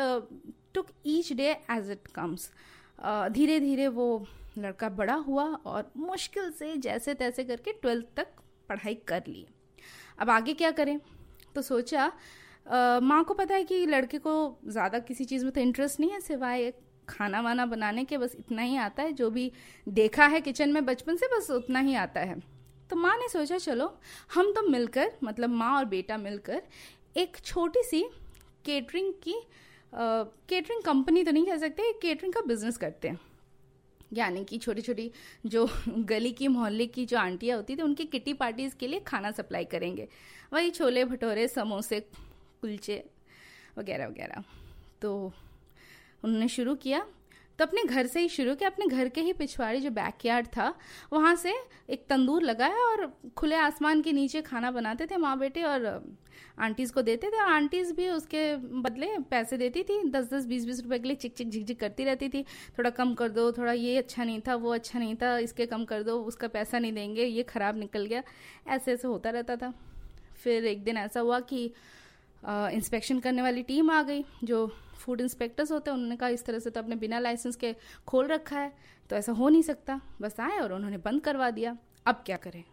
took 0.74 0.88
each 1.06 1.32
day 1.34 1.50
as 1.72 1.92
it 1.92 2.08
comes 2.16 2.50
धीरे 3.32 3.60
धीरे 3.60 3.88
वो 3.90 4.26
लड़का 4.58 4.90
बड़ा 4.92 5.14
हुआ 5.18 5.44
और 5.66 5.92
मुश्किल 5.98 6.50
से 6.52 6.76
जैसे 6.78 7.14
तैसे 7.14 7.44
करके 7.44 7.72
ट्वेल्थ 7.74 8.06
तक 8.18 8.28
पढ़ाई 8.70 8.96
कर 9.08 9.24
ली। 9.28 9.46
अब 10.20 10.30
आगे 10.30 10.54
क्या 10.54 10.72
करें? 10.72 11.00
तो 11.56 11.62
सोचा 11.62 12.12
माँ 13.02 13.24
को 13.24 13.34
पता 13.34 13.56
है 13.56 13.64
कि 13.64 13.86
लड़के 13.86 14.18
को 14.18 14.34
ज़्यादा 14.68 15.00
किसी 15.02 15.26
चीज़ 15.26 15.44
में 15.46 15.52
तो 15.54 15.62
इंटरेस्ट 15.62 16.00
नहीं 16.00 16.12
है, 16.12 16.20
सिवाय 16.22 16.72
खाना 17.10 17.42
वाना 17.42 17.66
बनाने 17.66 18.04
के, 18.04 18.18
बस 18.18 18.36
इतना 18.40 18.62
ही 18.62 18.78
आता 18.78 19.04
है। 19.04 19.14
जो 19.14 19.30
भी 19.30 19.52
देखा 19.88 20.26
है 20.26 20.40
किचन 20.42 20.70
में 20.70 20.86
बचपन 20.86 21.16
से, 21.16 21.28
बस 21.28 21.50
उतना 21.52 21.80
ही 21.80 21.96
आता 21.96 22.20
है। 22.22 22.40
तो 22.90 22.96
माँ 22.96 23.16
ने 23.18 23.28
सोचा, 23.30 23.58
चलो, 23.58 23.94
हम 24.34 24.52
तो 24.52 24.62
मिलकर 24.70 25.12
मतलब 25.24 25.50
माँ 25.50 25.76
और 25.78 25.86
बेटा 25.86 26.18
मिलकर 26.18 26.62
एक 27.18 27.38
छोटी 27.38 27.84
सी 27.84 28.02
केटरिंग 28.66 29.14
की 29.24 29.36
केटरिंग 29.94 30.82
कंपनी 30.84 31.24
तो 31.24 31.32
नहीं 31.32 31.46
कह 31.46 31.58
सकते 31.58 31.92
केटरिंग 32.02 32.34
का 32.34 32.42
बिज़नेस 32.42 32.78
करते 32.78 33.08
हैं। 33.08 33.20
यानी 34.14 34.46
कि 34.46 34.58
छोटी 34.58 34.82
छोटी 34.82 35.12
जो 35.46 35.70
गली 35.90 36.32
की, 36.32 36.48
मोहल्ले 36.48 36.86
की 36.86 37.06
जो 37.06 37.18
आंटियाँ 37.18 37.58
होती 37.58 37.76
थी, 37.76 37.82
उनकी 37.82 38.06
किटी 38.06 38.34
पार्टीज़ 38.34 38.76
के 38.76 38.88
लिए 38.88 39.00
खाना 39.00 39.32
सप्लाई 39.32 39.66
करेंगे। 39.66 40.08
वही 40.54 40.70
छोले 40.70 41.06
भटोरे, 41.06 41.48
समोसे, 41.48 42.00
कुलचे 42.62 43.10
वगैरह 43.78 44.08
वगैरह। 44.08 44.44
तो 45.02 45.34
उन्होंने 46.24 46.48
शुरू 46.48 46.76
किया। 46.76 47.08
तो 47.60 47.66
अपने 47.66 47.84
घर 47.84 48.08
से 48.08 48.20
ही 48.20 48.30
शुरू 48.30 48.56
किया। 48.56 48.70
अपने 48.70 48.88
घर 48.88 49.10
के 49.10 49.22
ही 49.22 49.34
पिछवाड़ी 49.34 49.80
जो 49.80 49.90
बैकयार्ड 49.90 50.48
था, 50.48 50.76
वहाँ 51.14 51.36
से 51.36 51.54
एक 51.90 52.08
तंदूर 52.08 52.44
लगाया 52.44 52.76
और 52.76 53.18
खुले 53.38 53.56
आसमान 53.56 54.02
के 54.02 54.12
नीचे 54.12 54.42
खाना 54.42 54.72
बनाते 54.72 55.06
थे 55.06 55.18
माँ 55.18 55.40
बेटे 55.40 55.64
और 55.64 56.04
आंटीज़ 56.60 56.92
को 56.94 57.02
देते 57.02 57.28
थे, 57.28 57.38
आंटीज़ 57.40 57.94
भी 57.94 58.08
उसके 58.10 58.56
बदले 58.82 59.08
पैसे 59.30 59.58
देती 59.58 59.84
थी 59.84 60.02
दस 60.10 60.30
दस 60.34 60.46
बीस 60.46 60.66
बीस 60.66 60.82
रुपए 60.84 61.00
के 61.00 61.08
लिए 61.08 61.16
चिक 61.16 61.34
चिक 61.34 61.50
झिक 61.50 61.66
झिक 61.66 61.80
करती 61.80 62.04
रहती 62.04 62.30
थी। 62.30 62.44
थोड़ा 62.78 62.90
कम 62.90 63.14
कर 63.14 63.30
दो, 63.30 63.52
थोड़ा 63.52 63.74
ये 63.74 63.98
अच्छा 63.98 64.24
नहीं 64.24 64.42
था, 64.48 64.56
वो 64.56 64.74
अच्छा 64.74 65.00
नहीं 65.00 65.16
था, 65.16 65.38
इसके 65.40 65.66
कम 65.66 65.86
कर 65.86 66.04
दो, 66.04 66.20
उसका 66.22 66.48
पैसा 66.50 66.80
नहीं 66.80 66.94
देंगे, 66.94 67.26
ये 67.26 67.44
ख़राब 67.44 67.78
निकल 67.78 68.06
गया। 68.06 68.24
ऐसे 68.68 68.94
ऐसे 68.94 69.08
होता 69.08 69.30
रहता 69.30 69.56
था। 69.56 69.74
फिर 70.36 70.66
एक 70.66 70.84
दिन 70.84 70.98
ऐसा 70.98 71.20
हुआ 71.20 71.40
कि 71.42 71.66
इंस्पेक्शन 72.44 73.20
करने 73.20 73.42
वाली 73.42 73.64
टीम 73.64 73.92
आ 73.92 74.02
गई, 74.04 74.24
जो 74.44 74.68
फ़ूड 74.96 75.22
इंस्पेक्टर्स 75.22 75.72
होते 75.72 75.92
हैं, 75.92 75.96
उन्होंने 75.96 76.16
कहा, 76.18 76.30
इस 76.30 76.46
तरह 76.46 76.60
से 76.60 76.70
तो 76.70 76.80
अपने 76.80 76.96
बिना 76.96 77.20
लाइसेंस 77.20 77.56
के 77.56 77.76
खोल 78.08 78.28
रखा 78.28 78.60
है 78.60 78.72
तो 79.10 79.16
ऐसा 79.16 79.32
हो 79.32 79.50
नहीं 79.50 79.62
सकता। 79.62 80.00
बस 80.22 80.40
आए 80.40 80.58
और 80.60 80.74
उन्होंने 80.74 80.98
बंद 80.98 81.22
करवा 81.22 81.50
दिया। 81.52 81.76
अब 82.06 82.24
क्या 82.26 82.38
करें? 82.38 82.64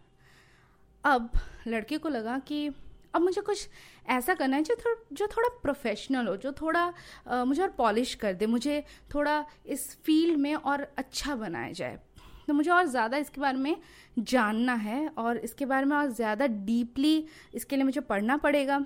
अब 1.03 1.29
लड़के 1.67 1.97
को 1.97 2.09
लगा 2.09 2.37
कि 2.39 2.69
अब 3.13 3.21
मुझे 3.21 3.41
कुछ 3.41 3.67
ऐसा 4.09 4.33
करना 4.33 4.57
है 4.57 4.63
जो 4.63 4.75
थोड़ा 4.75 4.95
जो 5.13 5.27
थोड़ा 5.27 5.49
प्रोफेशनल 5.63 6.27
हो 6.27 6.35
जो 6.37 6.51
थोड़ा 6.51 6.81
आ, 7.27 7.43
मुझे 7.45 7.61
और 7.61 7.69
पॉलिश 7.77 8.13
कर 8.15 8.33
दे 8.33 8.45
मुझे 8.47 8.83
थोड़ा 9.13 9.45
इस 9.67 9.89
फ़ील्ड 10.05 10.37
में 10.39 10.53
और 10.55 10.87
अच्छा 10.97 11.35
बनाया 11.35 11.71
जाए। 11.71 11.99
तो 12.47 12.53
मुझे 12.53 12.71
और 12.71 12.85
ज़्यादा 12.87 13.17
इसके 13.17 13.41
बारे 13.41 13.57
में 13.57 13.75
जानना 14.19 14.73
है 14.75 15.07
और 15.17 15.37
इसके 15.39 15.65
बारे 15.65 15.85
में 15.85 15.95
और 15.97 16.11
ज़्यादा 16.11 16.47
डीपली 16.47 17.25
इसके 17.55 17.75
लिए 17.75 17.85
मुझे 17.85 18.01
पढ़ना 18.01 18.37
पड़ेगा। 18.37 18.79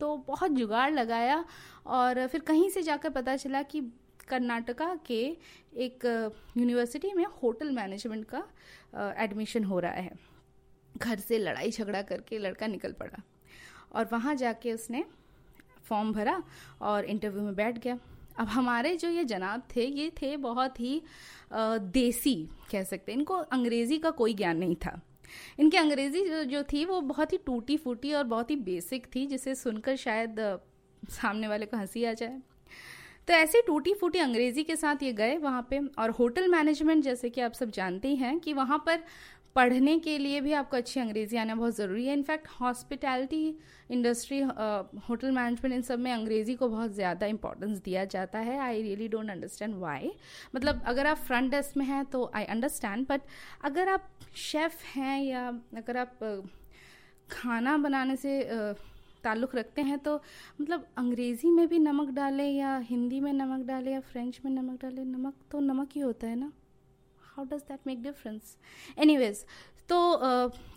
तो 0.00 0.16
बहुत 0.26 0.50
जुगाड़ 0.50 0.90
लगाया 0.92 1.44
और 1.88 2.26
फिर 2.26 2.40
कहीं 2.42 2.68
से 2.70 2.82
जाकर 2.82 3.10
पता 3.10 3.36
चला 3.36 3.62
कि 3.64 3.80
कर्नाटका 4.28 4.94
के 5.06 5.20
एक 5.76 6.04
यूनिवर्सिटी 6.56 7.12
में 7.12 7.24
होटल 7.42 7.70
मैनेजमेंट 7.70 8.24
का 8.24 8.42
एडमिशन 9.22 9.64
हो 9.64 9.78
रहा 9.80 9.92
है। 9.92 10.12
घर 10.94 11.18
से 11.18 11.38
लड़ाई 11.38 11.70
झगड़ा 11.70 12.02
करके 12.02 12.38
लड़का 12.38 12.66
निकल 12.66 12.92
पड़ा। 12.92 13.22
और 13.92 14.08
वहाँ 14.12 14.34
जाके 14.34 14.72
उसने 14.72 15.04
फॉर्म 15.84 16.12
भरा 16.12 16.42
और 16.82 17.04
इंटरव्यू 17.04 17.42
में 17.42 17.54
बैठ 17.54 17.78
गया। 17.78 17.98
अब 18.38 18.48
हमारे 18.48 18.96
जो 18.96 19.08
ये 19.08 19.24
जनाब 19.24 19.62
थे 19.76 19.84
ये 19.84 20.10
थे 20.22 20.36
बहुत 20.36 20.80
ही 20.80 21.00
देसी 21.52 22.34
कह 22.70 22.82
सकते 22.82 23.12
इनको 23.12 23.34
अंग्रेज़ी 23.34 23.98
का 23.98 24.10
कोई 24.10 24.34
ज्ञान 24.34 24.56
नहीं 24.56 24.76
था। 24.76 25.00
इनकी 25.58 25.76
अंग्रेज़ी 25.76 26.28
जो, 26.28 26.42
जो 26.44 26.62
थी 26.62 26.84
वो 26.84 27.00
बहुत 27.00 27.32
ही 27.32 27.38
टूटी 27.38 27.76
फूटी 27.76 28.12
और 28.12 28.24
बहुत 28.24 28.50
ही 28.50 28.56
बेसिक 28.56 29.06
थी 29.14 29.26
जिसे 29.26 29.54
सुनकर 29.54 29.96
शायद 29.96 30.36
सामने 31.02 31.48
वाले 31.48 31.66
को 31.66 31.76
हँसी 31.76 32.04
आ 32.04 32.12
जाए। 32.12 32.40
तो 33.28 33.32
ऐसी 33.34 33.60
टूटी 33.62 33.94
फूटी 33.94 34.18
अंग्रेज़ी 34.18 34.62
के 34.64 34.76
साथ 34.76 35.02
ये 35.02 35.12
गए 35.12 35.36
वहाँ 35.38 35.66
पे। 35.70 35.78
और 35.98 36.10
होटल 36.10 36.48
मैनेजमेंट 36.48 37.04
जैसे 37.04 37.30
कि 37.30 37.40
आप 37.40 37.52
सब 37.52 37.70
जानते 37.70 38.08
ही 38.08 38.16
हैं 38.16 38.38
कि 38.40 38.52
वहाँ 38.52 38.82
पर 38.86 39.02
पढ़ने 39.56 39.98
के 39.98 40.16
लिए 40.18 40.40
भी 40.40 40.52
आपको 40.54 40.76
अच्छी 40.76 41.00
अंग्रेज़ी 41.00 41.36
आना 41.36 41.54
बहुत 41.54 41.76
ज़रूरी 41.76 42.06
है। 42.06 42.12
In fact 42.12 42.48
hospitality 42.60 43.46
industry 43.90 44.40
hotel 45.08 45.30
management 45.30 45.74
इन 45.74 45.82
सब 45.82 45.98
में 45.98 46.10
अंग्रेज़ी 46.12 46.54
को 46.54 46.68
बहुत 46.68 46.92
ज़्यादा 46.94 47.26
इंपॉर्टेंस 47.26 47.78
दिया 47.80 48.04
जाता 48.06 48.38
है। 48.40 48.58
I 48.58 48.82
really 48.82 49.08
don't 49.08 49.30
understand 49.30 49.74
why 49.80 50.10
मतलब 50.54 50.82
अगर 50.86 51.06
आप 51.06 51.16
फ्रंट 51.18 51.50
डेस्क 51.50 51.76
में 51.76 51.84
हैं 51.86 52.04
तो 52.06 52.30
आई 52.34 52.44
अंडरस्टैंड 52.46 53.06
बट 53.08 53.20
अगर 53.64 53.88
आप 53.88 54.08
शेफ़ 54.36 54.84
हैं 54.94 55.22
या 55.22 55.46
अगर 55.76 55.96
आप 55.96 56.18
खाना 57.30 57.76
बनाने 57.78 58.16
से 58.16 58.40
ताल्लुक़ 59.24 59.56
रखते 59.56 59.82
हैं 59.82 59.98
तो 59.98 60.14
मतलब 60.60 60.86
अंग्रेज़ी 60.98 61.50
में 61.50 61.66
भी 61.68 61.78
नमक 61.78 62.08
डालें 62.14 62.50
या 62.50 62.76
हिंदी 62.84 63.20
में 63.20 63.32
नमक 63.32 63.66
डालें 63.66 63.92
या 63.92 64.00
फ्रेंच 64.02 64.40
में 64.44 64.50
नमक 64.52 64.80
डालें, 64.82 65.04
नमक 65.04 65.34
तो 65.50 65.60
नमक 65.60 65.88
ही 65.94 66.00
होता 66.00 66.26
है 66.26 66.36
ना। 66.36 66.50
How 67.36 67.44
does 67.46 67.62
that 67.62 67.86
make 67.86 68.02
difference 68.02 68.56
anyways 68.98 69.44
तो 69.88 69.98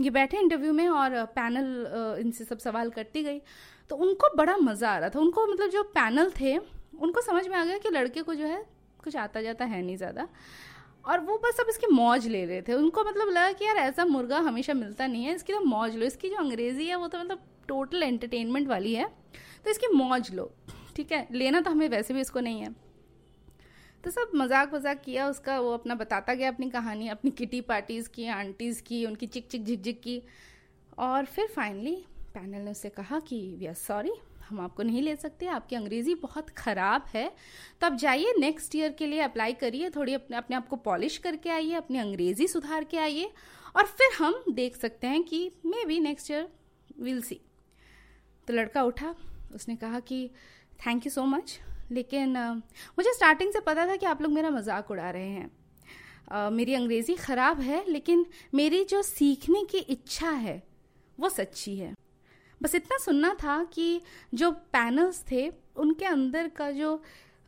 ये 0.01 0.09
बैठे 0.09 0.37
इंटरव्यू 0.39 0.73
में 0.73 0.87
और 0.89 1.23
पैनल 1.35 2.17
इनसे 2.19 2.43
सब 2.43 2.57
सवाल 2.57 2.89
करती 2.89 3.23
गई। 3.23 3.39
तो 3.89 3.95
उनको 3.95 4.29
बड़ा 4.37 4.55
मज़ा 4.57 4.89
आ 4.89 4.97
रहा 4.97 5.09
था। 5.09 5.19
उनको 5.19 5.45
मतलब 5.47 5.69
जो 5.69 5.83
पैनल 5.95 6.31
थे, 6.39 6.57
उनको 6.57 7.21
समझ 7.21 7.47
में 7.47 7.55
आ 7.57 7.63
गया 7.65 7.77
कि 7.77 7.89
लड़के 7.89 8.21
को 8.21 8.33
जो 8.33 8.45
है, 8.45 8.63
कुछ 9.03 9.15
आता 9.15 9.41
जाता 9.41 9.65
है 9.65 9.81
नहीं 9.81 9.97
ज़्यादा। 9.97 10.27
और 11.05 11.19
वो 11.19 11.37
बस 11.37 11.59
अब 11.59 11.69
इसकी 11.69 11.87
मौज 11.87 12.27
ले 12.27 12.45
रहे 12.45 12.61
थे। 12.61 12.73
उनको 12.73 13.03
मतलब 13.03 13.29
लगा 13.29 13.51
कि 13.51 13.65
यार 13.65 13.77
ऐसा 13.77 14.05
मुर्गा 14.05 14.39
हमेशा 14.39 14.73
मिलता 14.73 15.07
नहीं 15.07 15.25
है। 15.25 15.35
इसकी 15.35 15.53
तो 15.53 15.59
मौज 15.59 15.95
लो। 15.95 16.05
इसकी 16.05 16.29
जो 16.29 16.37
अंग्रेज़ी 16.37 16.87
है, 16.87 16.95
वो 16.95 17.07
तो 17.07 17.19
मतलब 17.19 17.43
टोटल 17.67 18.03
एंटरटेनमेंट 18.03 18.67
वाली 18.67 18.93
है। 18.93 19.09
तो 19.65 19.71
इसकी 19.71 19.93
मौज 19.95 20.33
लो। 20.35 20.51
ठीक 20.95 21.11
है? 21.11 21.27
लेना 21.31 21.61
तो 21.61 21.71
हमें 21.71 21.87
वैसे 21.89 22.13
भी 22.13 22.21
इसको 22.21 22.39
नहीं 22.39 22.61
है। 22.61 22.73
तो 24.05 24.11
सब 24.11 24.31
मज़ाक 24.35 24.73
वजाक 24.73 25.01
किया, 25.01 25.27
उसका 25.27 25.59
वो 25.59 25.71
अपना 25.73 25.95
बताता 25.95 26.33
गया 26.33 26.49
अपनी 26.49 26.69
कहानी, 26.69 27.07
अपनी 27.07 27.31
किटी 27.31 27.61
पार्टीज़ 27.61 28.09
की, 28.09 28.27
आंटीज़ 28.27 28.81
की, 28.83 29.05
उनकी 29.05 29.27
चिक 29.27 29.47
चिक 29.47 29.63
झिक 29.65 29.81
झिक 29.81 30.01
की। 30.01 30.21
और 30.97 31.25
फिर 31.25 31.47
फाइनली 31.47 31.95
पैनल 32.33 32.61
ने 32.61 32.71
उससे 32.71 32.89
कहा 32.89 33.19
कि 33.19 33.39
वी 33.59 33.65
आर 33.65 33.73
सॉरी 33.73 34.11
हम 34.49 34.59
आपको 34.61 34.83
नहीं 34.83 35.01
ले 35.01 35.15
सकते, 35.15 35.47
आपकी 35.47 35.75
अंग्रेज़ी 35.75 36.15
बहुत 36.15 36.49
ख़राब 36.49 37.05
है। 37.13 37.27
तो 37.81 37.87
आप 37.87 37.95
जाइए 37.95 38.33
नेक्स्ट 38.39 38.75
ईयर 38.75 38.91
के 38.91 39.07
लिए 39.07 39.19
अप्लाई 39.21 39.53
करिए, 39.55 39.89
थोड़ी 39.89 40.13
अपने 40.13 40.37
अपने 40.37 40.55
आप 40.55 40.67
को 40.67 40.75
पॉलिश 40.85 41.17
करके 41.17 41.49
आइए, 41.49 41.73
अपनी 41.73 41.97
अंग्रेज़ी 41.97 42.47
सुधार 42.47 42.83
के 42.83 42.97
आइए। 42.97 43.31
और 43.75 43.85
फिर 43.87 44.17
हम 44.19 44.43
देख 44.51 44.75
सकते 44.75 45.07
हैं 45.07 45.23
कि 45.23 45.51
maybe 45.85 45.99
next 45.99 46.31
year 46.31 46.47
will 47.01 47.21
see 47.21 47.41
तो 48.47 48.53
लड़का 48.53 48.83
उठा, 48.83 49.15
उसने 49.55 49.75
कहा 49.75 49.99
कि 50.01 50.29
थैंक 50.85 51.05
यू 51.05 51.11
सो 51.11 51.25
मच 51.27 51.59
लेकिन 51.91 52.37
मुझे 52.97 53.13
स्टार्टिंग 53.13 53.51
से 53.53 53.59
पता 53.59 53.87
था 53.87 53.95
कि 53.95 54.05
आप 54.05 54.21
लोग 54.21 54.31
मेरा 54.31 54.49
मज़ाक 54.49 54.91
उड़ा 54.91 55.09
रहे 55.09 55.29
हैं। 55.29 56.49
मेरी 56.51 56.73
अंग्रेज़ी 56.73 57.15
ख़राब 57.15 57.59
है, 57.61 57.83
लेकिन 57.89 58.25
मेरी 58.53 58.83
जो 58.83 59.01
सीखने 59.01 59.63
की 59.63 59.77
इच्छा 59.77 60.29
है, 60.29 60.61
वो 61.17 61.29
सच्ची 61.29 61.75
है। 61.77 61.93
बस 62.61 62.75
इतना 62.75 62.97
सुनना 62.97 63.33
था 63.33 63.63
कि 63.63 64.01
जो 64.33 64.51
पैनल्स 64.51 65.23
थे, 65.31 65.49
उनके 65.77 66.05
अंदर 66.05 66.47
का 66.47 66.71
जो 66.71 67.01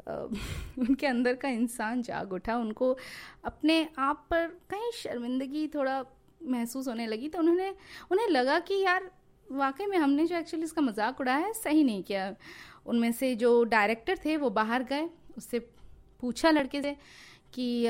उनके 0.79 1.07
अंदर 1.07 1.35
का 1.35 1.49
इंसान 1.49 2.01
जाग 2.01 2.33
उठा, 2.33 2.55
उनको 2.57 2.97
अपने 3.45 3.87
आप 3.99 4.25
पर 4.29 4.45
कहीं 4.69 4.91
शर्मिंदगी 4.91 5.67
थोड़ा 5.67 6.03
महसूस 6.41 6.87
होने 6.87 7.07
लगी 7.07 7.29
तो 7.29 7.39
उन्होंने, 7.39 7.69
उन्हें 8.11 8.27
लगा 8.27 8.59
कि 8.59 8.81
यार, 8.83 9.09
वाकई 9.51 9.85
में 9.85 9.97
हमने 9.97 10.25
जो 10.25 10.35
एक्चुअली 10.35 10.63
इसका 10.63 10.81
मज़ाक 10.81 11.19
उड़ाया 11.21 11.45
है, 11.45 11.53
सही 11.53 11.83
नहीं 11.83 12.03
किया। 12.03 12.35
उनमें 12.87 13.11
से 13.11 13.33
जो 13.35 13.63
डायरेक्टर 13.65 14.17
थे, 14.25 14.37
वो 14.37 14.49
बाहर 14.51 14.83
गए। 14.83 15.09
उससे 15.37 15.59
पूछा 16.23 16.49
लड़के 16.51 16.81
से 16.81 16.95
कि 17.53 17.87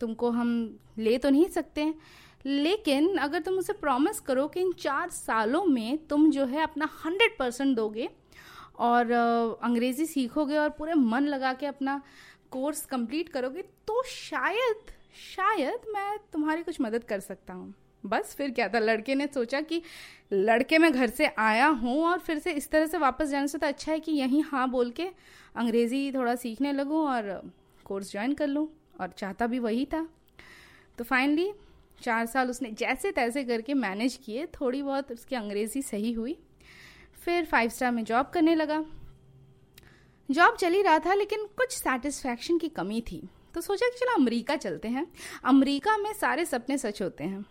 तुमको 0.00 0.30
हम 0.30 0.78
ले 0.98 1.16
तो 1.18 1.30
नहीं 1.30 1.48
सकते। 1.48 1.80
हैं 1.80 1.94
लेकिन 2.46 3.16
अगर 3.18 3.40
तुम 3.40 3.58
उसे 3.58 3.72
प्रॉमिस 3.72 4.20
करो 4.20 4.46
कि 4.48 4.60
इन 4.60 4.72
चार 4.72 5.10
सालों 5.10 5.64
में 5.64 6.06
तुम 6.06 6.30
जो 6.30 6.44
है 6.46 6.62
अपना 6.62 6.88
हंड्रेड 7.04 7.36
परसेंट 7.38 7.74
दोगे 7.76 8.08
और 8.80 9.10
अंग्रेज़ी 9.62 10.06
सीखोगे 10.06 10.56
और 10.56 10.68
पूरे 10.70 10.94
मन 10.94 11.26
लगा 11.26 11.52
के 11.52 11.66
अपना 11.66 12.00
कोर्स 12.50 12.84
कंप्लीट 12.86 13.28
करोगे 13.28 13.62
तो 13.86 14.02
शायद 14.04 14.92
शायद 15.26 15.80
मैं 15.88 16.16
तुम्हारी 16.32 16.62
कुछ 16.62 16.80
मदद 16.80 17.04
कर 17.04 17.20
सकता 17.20 17.54
हूँ। 17.54 17.74
बस 18.04 18.34
फिर 18.34 18.50
क्या 18.50 18.68
था? 18.68 18.78
लड़के 18.78 19.14
ने 19.14 19.26
सोचा 19.26 19.60
कि 19.60 19.82
लड़के 20.32 20.78
मैं 20.78 20.92
घर 20.92 21.10
से 21.10 21.26
आया 21.38 21.66
हूँ 21.66 22.02
और 22.04 22.18
फिर 22.18 22.38
से 22.38 22.52
इस 22.52 22.70
तरह 22.70 22.86
से 22.86 22.98
वापस 22.98 23.28
जाने 23.28 23.48
से 23.48 23.58
तो 23.58 23.66
अच्छा 23.66 23.92
है 23.92 24.00
कि 24.00 24.12
यहीं 24.12 24.42
हाँ 24.42 24.68
बोल 24.70 24.90
के 24.90 25.08
अंग्रेज़ी 25.56 26.10
थोड़ा 26.12 26.34
सीखने 26.34 26.72
लगूँ 26.72 27.02
और 27.08 27.50
कोर्स 27.84 28.12
ज्वाइन 28.12 28.34
कर 28.34 28.46
लूँ 28.46 28.68
और 29.00 29.08
चाहता 29.08 29.46
भी 29.46 29.58
वही 29.58 29.84
था। 29.84 30.06
तो 30.98 31.04
फाइनली 31.04 31.50
चार 32.02 32.26
साल 32.26 32.50
उसने 32.50 32.70
जैसे 32.70 33.12
तैसे 33.12 33.44
करके 33.44 33.74
मैनेज 33.74 34.18
किए, 34.24 34.46
थोड़ी 34.46 34.82
बहुत 34.82 35.12
उसकी 35.12 35.36
अंग्रेज़ी 35.36 35.82
सही 35.82 36.12
हुई। 36.12 36.36
फिर 37.24 37.44
फाइव 37.44 37.70
स्टार 37.70 37.92
में 37.92 38.04
जॉब 38.04 38.30
करने 38.34 38.54
लगा। 38.54 38.84
जॉब 40.28 40.56
चल 40.56 40.72
ही 40.72 40.82
रहा 40.82 40.98
था 40.98 41.14
लेकिन 41.14 41.46
कुछ 41.56 41.72
सेटिस्फैक्शन 41.72 42.58
की 42.58 42.68
कमी 42.68 43.00
थी। 43.00 43.22
तो 43.54 43.60
सोचा 43.60 43.88
कि 43.88 43.98
चलो 43.98 44.14
अमेरिका 44.14 44.56
चलते 44.56 44.88
हैं। 44.88 45.06
अमेरिका 45.44 45.96
में 45.96 46.12
सारे 46.12 46.44
सपने 46.44 46.78
सच 46.78 47.02
होते 47.02 47.24
हैं। 47.24 47.44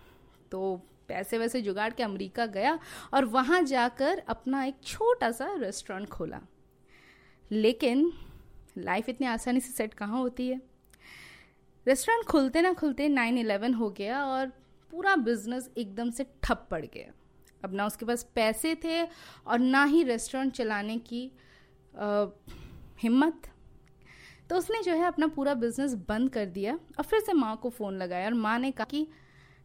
तो 0.51 0.81
पैसे 1.07 1.37
वैसे 1.37 1.61
जुगाड़ 1.61 1.91
के 1.93 2.03
अमेरिका 2.03 2.45
गया 2.45 2.79
और 3.13 3.25
वहाँ 3.25 3.61
जाकर 3.63 4.23
अपना 4.27 4.63
एक 4.63 4.75
छोटा 4.83 5.31
सा 5.31 5.53
रेस्टोरेंट 5.57 6.09
खोला। 6.09 6.39
लेकिन 7.51 8.11
लाइफ 8.77 9.09
इतनी 9.09 9.27
आसानी 9.27 9.59
से 9.59 9.71
सेट 9.71 9.93
कहाँ 9.93 10.19
होती 10.19 10.47
है? 10.47 10.61
रेस्टोरेंट 11.87 12.25
खुलते 12.25 12.61
ना 12.61 12.73
खुलते 12.73 13.07
नाइन 13.07 13.37
इलेवन 13.37 13.73
हो 13.73 13.89
गया 13.89 14.25
और 14.25 14.47
पूरा 14.91 15.15
बिज़नेस 15.15 15.69
एकदम 15.77 16.09
से 16.09 16.25
ठप 16.43 16.67
पड़ 16.71 16.85
गया। 16.85 17.11
अब 17.63 17.73
ना 17.73 17.85
उसके 17.85 18.05
पास 18.05 18.23
पैसे 18.35 18.75
थे 18.75 19.03
और 19.03 19.59
ना 19.59 19.83
ही 19.83 20.03
रेस्टोरेंट 20.03 20.53
चलाने 20.53 20.97
की 20.97 21.31
आ, 21.97 22.25
हिम्मत। 22.99 23.49
तो 24.49 24.55
उसने 24.55 24.81
जो 24.83 24.93
है 24.93 25.05
अपना 25.05 25.27
पूरा 25.27 25.53
बिज़नेस 25.53 25.93
बंद 26.09 26.29
कर 26.29 26.45
दिया 26.45 26.73
और 26.73 27.03
फिर 27.03 27.19
से 27.19 27.33
माँ 27.33 27.55
को 27.57 27.69
फ़ोन 27.69 27.97
लगाया 27.97 28.25
और 28.25 28.33
माँ 28.33 28.57
ने 28.59 28.71
कहा 28.71 28.85
कि 28.85 29.07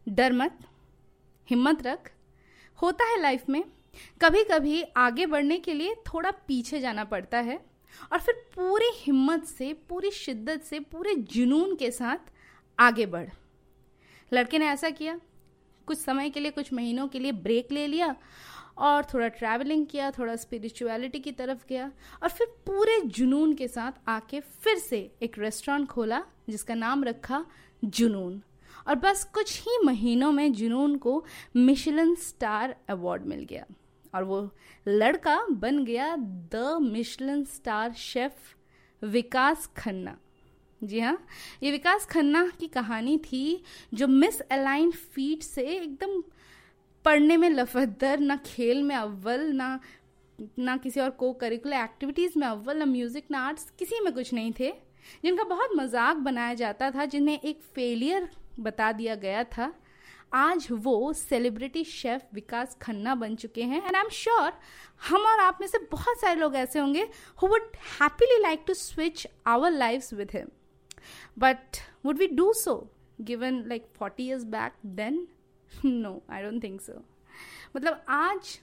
डर 0.07 0.33
मत 0.33 0.59
हिम्मत 1.49 1.85
रख। 1.87 2.11
होता 2.79 3.05
है 3.05 3.21
लाइफ 3.21 3.49
में 3.49 3.63
कभी 4.21 4.43
कभी 4.43 4.81
आगे 4.97 5.25
बढ़ने 5.25 5.57
के 5.59 5.73
लिए 5.73 5.95
थोड़ा 6.07 6.31
पीछे 6.47 6.79
जाना 6.79 7.03
पड़ता 7.03 7.39
है 7.39 7.59
और 8.11 8.19
फिर 8.19 8.35
पूरी 8.55 8.89
हिम्मत 8.95 9.43
से, 9.43 9.73
पूरी 9.89 10.11
शिद्दत 10.11 10.61
से, 10.61 10.79
पूरे 10.79 11.15
जुनून 11.15 11.75
के 11.75 11.91
साथ 11.91 12.31
आगे 12.79 13.05
बढ़। 13.05 13.29
लड़के 14.31 14.59
ने 14.59 14.67
ऐसा 14.67 14.89
किया, 14.89 15.19
कुछ 15.87 15.97
समय 15.97 16.29
के 16.29 16.39
लिए, 16.39 16.51
कुछ 16.51 16.73
महीनों 16.73 17.07
के 17.07 17.19
लिए 17.19 17.31
ब्रेक 17.31 17.71
ले 17.71 17.85
लिया 17.87 18.15
और 18.77 19.05
थोड़ा 19.05 19.27
ट्रैवलिंग 19.27 19.85
किया, 19.87 20.11
थोड़ा 20.11 20.35
स्पिरिचुअलिटी 20.35 21.19
की 21.19 21.31
तरफ़ 21.31 21.63
गया 21.69 21.91
और 22.23 22.29
फिर 22.29 22.47
पूरे 22.65 22.99
जुनून 23.01 23.53
के 23.53 23.67
साथ 23.67 24.09
आके 24.09 24.39
फिर 24.39 24.77
से 24.77 24.99
एक 25.21 25.39
रेस्टोरेंट 25.39 25.87
खोला 25.87 26.23
जिसका 26.49 26.73
नाम 26.73 27.03
रखा 27.03 27.45
जुनून। 27.85 28.41
और 28.87 28.95
बस 28.95 29.23
कुछ 29.33 29.59
ही 29.61 29.77
महीनों 29.85 30.31
में 30.31 30.51
जुनून 30.53 30.95
को 30.97 31.23
मिशलन 31.55 32.13
स्टार 32.15 32.75
अवार्ड 32.89 33.25
मिल 33.25 33.45
गया। 33.49 33.65
और 34.13 34.23
वो 34.23 34.49
लड़का 34.85 35.39
बन 35.51 35.83
गया 35.85 36.15
the 36.51 36.77
Michelin 36.81 37.43
star 37.45 37.93
chef 37.93 38.53
Vikas 39.01 39.69
Khanna. 39.77 40.17
जी 40.81 40.99
हाँ 40.99 41.17
ये 41.63 41.71
विकास 41.71 42.05
खन्ना 42.05 42.45
की 42.59 42.67
कहानी 42.67 43.17
थी 43.17 43.63
जो 43.93 44.07
मिस 44.07 44.39
अलाइन 44.41 44.91
फीट 44.91 45.43
से 45.43 45.61
एकदम 45.61 46.21
पढ़ने 47.05 47.37
में 47.37 47.49
लफदर, 47.49 48.19
ना 48.19 48.35
खेल 48.35 48.83
में 48.83 48.95
अव्वल, 48.95 49.41
ना 49.53 49.79
ना 50.59 50.75
किसी 50.77 50.99
और 50.99 51.09
को 51.09 51.31
करिकुलर 51.33 51.75
एक्टिविटीज़ 51.75 52.37
में 52.39 52.47
अव्वल, 52.47 52.77
ना 52.77 52.85
म्यूज़िक 52.85 53.25
ना 53.31 53.39
आर्ट्स 53.39 53.69
किसी 53.79 53.99
में 53.99 54.13
कुछ 54.13 54.33
नहीं 54.33 54.51
थे। 54.59 54.71
जिनका 55.23 55.43
बहुत 55.43 55.75
मज़ाक 55.75 56.17
बनाया 56.17 56.53
जाता 56.53 56.89
था, 56.91 57.05
जिन्हें 57.05 57.39
एक 57.39 57.61
फेलियर 57.75 58.29
बता 58.59 58.91
दिया 58.91 59.15
गया 59.15 59.43
था। 59.43 59.73
आज 60.33 60.67
वो 60.71 61.13
सेलिब्रिटी 61.13 61.83
शेफ 61.83 62.21
विकास 62.33 62.77
खन्ना 62.81 63.15
बन 63.15 63.35
चुके 63.35 63.63
हैं 63.63 63.85
एंड 63.85 63.95
आई 63.95 64.01
एम 64.01 64.09
श्योर 64.09 64.53
हम 65.09 65.21
और 65.21 65.39
आप 65.39 65.57
में 65.61 65.67
से 65.67 65.77
बहुत 65.77 66.19
सारे 66.19 66.39
लोग 66.39 66.55
ऐसे 66.55 66.79
होंगे 66.79 67.07
who 67.41 67.47
would 67.47 67.61
happily 68.01 68.41
like 68.41 68.63
to 68.67 68.73
switch 68.73 69.27
our 69.47 69.71
life 69.71 70.13
with 70.13 70.31
him 70.33 70.47
but 71.39 71.59
would 72.05 72.17
we 72.17 72.27
do 72.27 72.53
so 72.53 72.91
given 73.21 73.63
like 73.67 73.87
forty 73.95 74.23
years 74.23 74.43
back 74.43 74.73
then 74.85 75.27
no 75.85 76.23
I 76.29 76.43
don't 76.43 76.63
think 76.63 76.81
so 76.81 77.05
मतलब 77.75 78.05
आज 78.09 78.59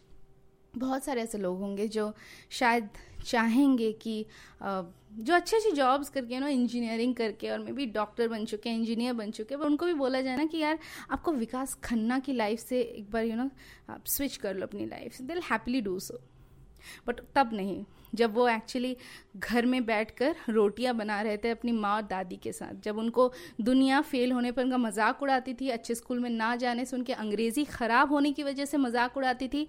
बहुत 0.76 1.04
सारे 1.04 1.22
ऐसे 1.22 1.38
लोग 1.38 1.58
होंगे 1.58 1.88
जो 1.88 2.14
शायद 2.50 2.88
चाहेंगे 3.26 3.92
कि 3.92 4.24
जो 4.62 5.34
अच्छे 5.34 5.56
अच्छे 5.56 5.70
जॉब्स 5.70 6.08
करके 6.08 6.38
ना 6.40 6.48
इंजीनियरिंग 6.48 7.14
करके 7.14 7.50
और 7.50 7.58
मे 7.58 7.72
बी 7.72 7.86
डॉक्टर 7.86 8.28
बन 8.28 8.44
चुके 8.44 8.70
हैं 8.70 8.76
इंजीनियर 8.78 9.12
बन 9.12 9.30
चुके 9.30 9.54
हैं 9.54 9.62
उनको 9.62 9.86
भी 9.86 9.94
बोला 9.94 10.20
जाए 10.20 10.36
ना 10.36 10.44
कि 10.44 10.58
यार, 10.58 10.78
आपको 11.10 11.32
विकास 11.32 11.74
खन्ना 11.84 12.18
की 12.18 12.32
लाइफ 12.32 12.60
से 12.60 12.80
एक 12.80 13.10
बार 13.10 13.24
यू 13.24 13.36
नो 13.36 13.50
आप 13.90 14.04
स्विच 14.06 14.36
कर 14.36 14.54
लो 14.56 14.66
अपनी 14.66 14.86
लाइफ 14.86 15.12
से 15.12 15.24
दिल 15.24 15.40
हैप्पीली 15.50 15.80
डू 15.80 15.98
सो 15.98 16.20
बट 17.06 17.20
तब 17.34 17.50
नहीं। 17.54 17.84
जब 18.14 18.34
वो 18.34 18.46
एक्चुअली 18.48 18.96
घर 19.38 19.66
में 19.66 19.84
बैठकर 19.86 20.34
रोटियाँ 20.48 20.94
बना 20.94 21.20
रहे 21.22 21.36
थे 21.36 21.50
अपनी 21.50 21.72
माँ 21.72 21.94
और 21.96 22.02
दादी 22.02 22.36
के 22.36 22.52
साथ। 22.52 22.82
जब 22.84 22.98
उनको 22.98 23.30
दुनिया 23.60 24.00
फेल 24.02 24.32
होने 24.32 24.50
पर 24.52 24.62
उनका 24.62 24.78
मज़ाक 24.78 25.22
उड़ाती 25.22 25.54
थी, 25.54 25.68
अच्छे 25.70 25.94
स्कूल 25.94 26.18
में 26.18 26.28
ना 26.30 26.54
जाने 26.56 26.84
से 26.84 26.96
उनके 26.96 27.12
अंग्रेज़ी 27.14 27.64
ख़राब 27.66 28.12
होने 28.12 28.32
की 28.32 28.42
वजह 28.42 28.64
से 28.64 28.76
मज़ाक 28.78 29.16
उड़ाती 29.16 29.48
थी। 29.48 29.66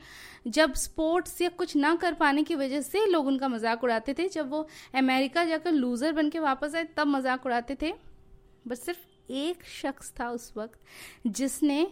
जब 0.47 0.73
स्पोर्ट्स 0.75 1.41
या 1.41 1.49
कुछ 1.51 1.75
ना 1.75 1.95
कर 1.95 2.13
पाने 2.15 2.43
की 2.43 2.55
वजह 2.55 2.81
से 2.81 3.05
लोग 3.05 3.27
उनका 3.27 3.47
मज़ाक 3.47 3.83
उड़ाते 3.83 4.13
थे, 4.13 4.27
जब 4.27 4.49
वो 4.49 4.67
अमेरिका 4.95 5.45
जाकर 5.45 5.71
लूज़र 5.71 6.11
बन 6.11 6.29
के 6.29 6.39
वापस 6.41 6.75
आए, 6.75 6.83
तब 6.97 7.07
मज़ाक 7.07 7.45
उड़ाते 7.45 7.77
थे। 7.81 7.93
बस 8.67 8.85
सिर्फ़ 8.85 9.31
एक 9.31 9.63
शख्स 9.65 10.13
था 10.19 10.29
उस 10.29 10.51
वक्त 10.57 10.79
जिसने 11.27 11.87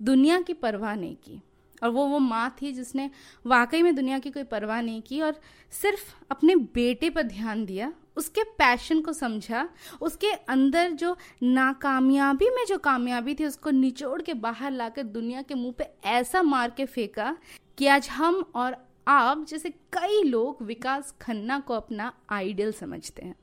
दुनिया 0.00 0.40
की 0.40 0.52
परवाह 0.54 0.94
नहीं 0.94 1.16
की। 1.16 1.40
और 1.84 1.90
वो 1.90 2.06
वो 2.06 2.18
माँ 2.18 2.56
थी 2.62 2.72
जिसने 2.72 3.10
वाकई 3.46 3.82
में 3.82 3.94
दुनिया 3.94 4.18
की 4.18 4.30
कोई 4.30 4.42
परवाह 4.42 4.80
नहीं 4.80 5.02
की 5.02 5.20
और 5.20 5.40
सिर्फ़ 5.70 6.14
अपने 6.30 6.56
बेटे 6.56 7.10
पर 7.10 7.22
ध्यान 7.22 7.64
दिया, 7.64 7.92
उसके 8.16 8.42
पैशन 8.42 9.00
को 9.00 9.12
समझा, 9.12 9.68
उसके 10.00 10.30
अंदर 10.30 10.90
जो 10.90 11.16
नाकामयाबी 11.42 12.50
में 12.50 12.66
जो 12.68 12.78
कामयाबी 12.78 13.34
थी, 13.34 13.46
उसको 13.46 13.70
निचोड़ 13.70 14.22
के 14.22 14.34
बाहर 14.34 14.70
लाकर 14.70 15.02
दुनिया 15.02 15.42
के 15.42 15.54
मुँह 15.54 15.72
पे 15.72 15.84
ऐसा 16.04 16.42
मार 16.42 16.70
के 16.70 16.84
फेंका 16.84 17.36
कि 17.78 17.86
आज 17.86 18.08
हम 18.08 18.52
और 18.54 18.76
आप 19.08 19.46
जैसे 19.48 19.70
कई 19.70 20.22
लोग 20.22 20.62
विकास 20.62 21.14
खन्ना 21.20 21.60
को 21.60 21.74
अपना 21.74 22.12
आइडियल 22.30 22.72
समझते 22.72 23.22
हैं। 23.22 23.36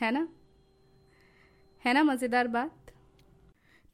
है 0.00 0.10
ना? 0.10 0.28
है 1.84 1.94
ना, 1.94 2.02
मज़ेदार 2.02 2.48
बात? 2.48 2.77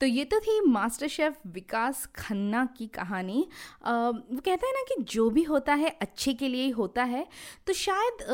तो 0.04 0.08
ये 0.08 0.24
तो 0.24 0.38
थी 0.40 0.60
मास्टर 0.60 1.08
शेफ 1.08 1.36
विकास 1.46 2.04
खन्ना 2.16 2.64
की 2.78 2.86
कहानी। 2.86 3.46
वो 3.82 4.40
कहते 4.40 4.66
हैं 4.66 4.72
ना 4.72 4.82
कि 4.88 5.02
जो 5.02 5.28
भी 5.30 5.42
होता 5.42 5.74
है, 5.74 5.90
अच्छे 6.02 6.34
के 6.34 6.48
लिए 6.48 6.62
ही 6.62 6.70
होता 6.70 7.04
है। 7.04 7.26
तो 7.66 7.72
शायद 7.72 8.26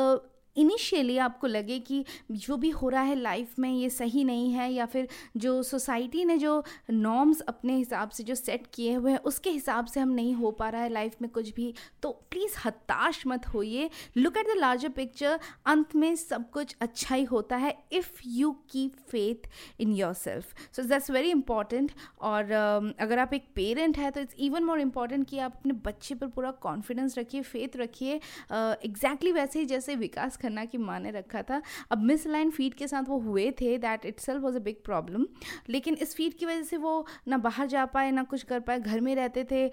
इनिशियली 0.61 1.19
आपको 1.19 1.47
लगे 1.47 1.79
कि 1.79 2.05
जो 2.31 2.57
भी 2.57 2.71
हो 2.71 2.89
रहा 2.89 3.03
है 3.03 3.15
लाइफ 3.15 3.59
में 3.59 3.71
ये 3.71 3.91
सही 3.91 4.25
नहीं 4.25 4.53
है 4.53 4.73
या 4.73 4.87
फिर 4.87 5.09
जो 5.37 5.63
सोसाइटी 5.63 6.25
ने 6.25 6.39
जो 6.39 6.63
नॉर्म्स 6.91 7.41
अपने 7.41 7.77
हिसाब 7.77 8.11
से 8.11 8.25
जो 8.25 8.35
सेट 8.35 8.67
किए 8.75 8.95
हुए 8.95 9.11
हैं 9.11 9.19
उसके 9.19 9.51
हिसाब 9.51 9.87
से 9.87 10.01
हम 10.01 10.09
नहीं 10.09 10.35
हो 10.35 10.51
पा 10.51 10.69
रहा 10.69 10.83
है 10.83 10.89
लाइफ 10.89 11.17
में 11.23 11.31
कुछ 11.31 11.53
भी 11.55 11.75
तो 12.03 12.11
प्लीज़ 12.31 12.55
हताश 12.65 13.23
मत 13.27 13.47
होइए। 13.47 13.91
Look 14.17 14.37
at 14.37 14.47
the 14.47 14.59
larger 14.59 14.89
picture 14.89 15.41
अंत 15.67 15.95
में 15.97 16.15
सब 16.17 16.51
कुछ 16.51 16.77
अच्छा 16.81 17.15
ही 17.15 17.25
होता 17.25 17.57
है 17.57 17.77
if 17.93 18.21
you 18.27 18.51
keep 18.71 18.95
faith 19.09 19.49
in 19.81 19.93
yourself 20.15 20.55
so 20.77 20.83
that's 20.83 21.11
very 21.11 21.31
important 21.31 21.93
और 22.21 22.45
uh, 22.45 23.01
अगर 23.01 23.19
आप 23.19 23.35
एक 23.35 23.45
पेरेंट 23.55 23.99
है 23.99 24.11
तो 24.11 24.21
इट्स 24.21 24.35
इवन 24.39 24.65
मोर 24.65 24.81
इंपॉर्टेंट 24.81 25.29
कि 25.29 25.39
आप 25.39 25.55
अपने 25.57 25.73
बच्चे 25.73 26.15
पर 26.15 26.27
पूरा 26.27 26.51
कॉन्फिडेंस 26.51 27.19
रखिए 27.19 27.43
फेथ 27.43 27.77
रखिए। 27.77 28.15
एग्जैक्टली 28.15 28.89
uh, 28.89 28.91
exactly 28.91 29.35
वैसे 29.35 29.59
ही 29.59 29.65
जैसे 29.65 29.95
विकास 29.97 30.37
खन्ना 30.37 30.50
की 30.67 30.79
माँ 30.79 30.99
ने 31.01 31.11
रखा 31.11 31.43
था। 31.43 31.61
अब 31.91 32.03
मिस 32.03 32.27
लाइन 32.27 32.51
फ़ीड 32.51 32.75
के 32.75 32.89
साथ 32.89 33.09
वो 33.09 33.19
हुए 33.21 33.51
थे 33.61 33.77
that 33.79 34.07
itself 34.21 34.43
was 34.43 34.57
a 34.57 34.61
big 34.61 34.77
problem 34.85 35.27
लेकिन 35.69 35.95
इस 35.95 36.15
फ़ीड 36.17 36.35
की 36.35 36.47
वजह 36.47 36.63
से 36.63 36.77
वो 36.77 37.07
ना 37.29 37.39
बाहर 37.39 37.67
जा 37.67 37.85
पाए, 37.87 38.11
ना 38.11 38.23
कुछ 38.23 38.43
कर 38.43 38.61
पाए, 38.61 38.81
घर 38.81 39.01
में 39.01 39.15
रहते 39.15 39.45
थे 39.45 39.67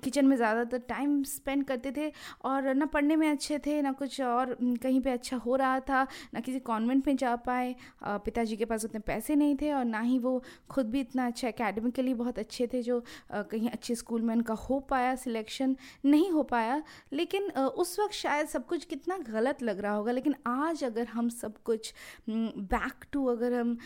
किचन 0.00 0.26
में 0.26 0.36
ज़्यादातर 0.36 0.78
टाइम 0.88 1.22
स्पेंड 1.24 1.64
करते 1.64 1.92
थे 1.92 2.10
और 2.44 2.74
ना 2.74 2.86
पढ़ने 2.86 3.16
में 3.16 3.28
अच्छे 3.30 3.58
थे, 3.58 3.80
ना 3.82 3.92
कुछ 3.92 4.20
और 4.20 4.56
कहीं 4.82 5.00
पे 5.00 5.10
अच्छा 5.10 5.36
हो 5.36 5.56
रहा 5.56 5.80
था, 5.80 6.06
ना 6.34 6.40
किसी 6.40 6.60
कॉन्वेंट 6.60 7.06
में 7.06 7.16
जा 7.16 7.34
पाए। 7.38 7.74
पिताजी 8.04 8.56
के 8.56 8.64
पास 8.64 8.84
उतने 8.84 9.00
पैसे 9.02 9.34
नहीं 9.36 9.56
थे 9.56 9.72
और 9.72 9.84
ना 9.84 10.00
ही 10.00 10.18
वो 10.18 10.42
खुद 10.70 10.90
भी 10.90 11.00
इतना 11.00 11.26
अच्छा 11.26 11.48
एकेडमिकली 11.48 12.14
बहुत 12.14 12.38
अच्छे 12.38 12.66
थे 12.66 12.82
जो 12.82 13.02
कहीं 13.32 13.68
अच्छे 13.70 13.94
स्कूल 13.94 14.22
में 14.22 14.34
उनका 14.34 14.54
हो 14.60 14.78
पाया 14.90 15.14
सिलेक्शन 15.16 15.76
नहीं 16.04 16.30
हो 16.30 16.42
पाया। 16.44 16.82
लेकिन 17.12 17.50
उस 17.50 17.98
वक्त 18.00 18.14
शायद 18.14 18.46
सब 18.48 18.66
कुछ 18.66 18.84
कितना 18.84 19.18
गलत 19.28 19.62
लग 19.62 19.80
रहा 19.80 19.94
होगा, 19.94 20.12
लेकिन 20.12 20.34
आज 20.46 20.84
अगर 20.84 21.06
हम 21.06 21.28
सब 21.30 21.62
कुछ 21.64 21.92
बैक 22.28 23.04
टू 23.12 23.24
अगर 23.26 23.54
हम 23.54 23.76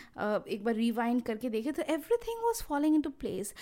एक 0.49 0.63
बार 0.63 0.75
रिवाइंड 0.75 1.21
करके 1.21 1.49
देखें 1.49 1.71
तो 1.73 1.83
everything 2.17 2.43
was 2.43 2.63
following 2.63 2.95
into 3.01 3.09
place 3.19 3.53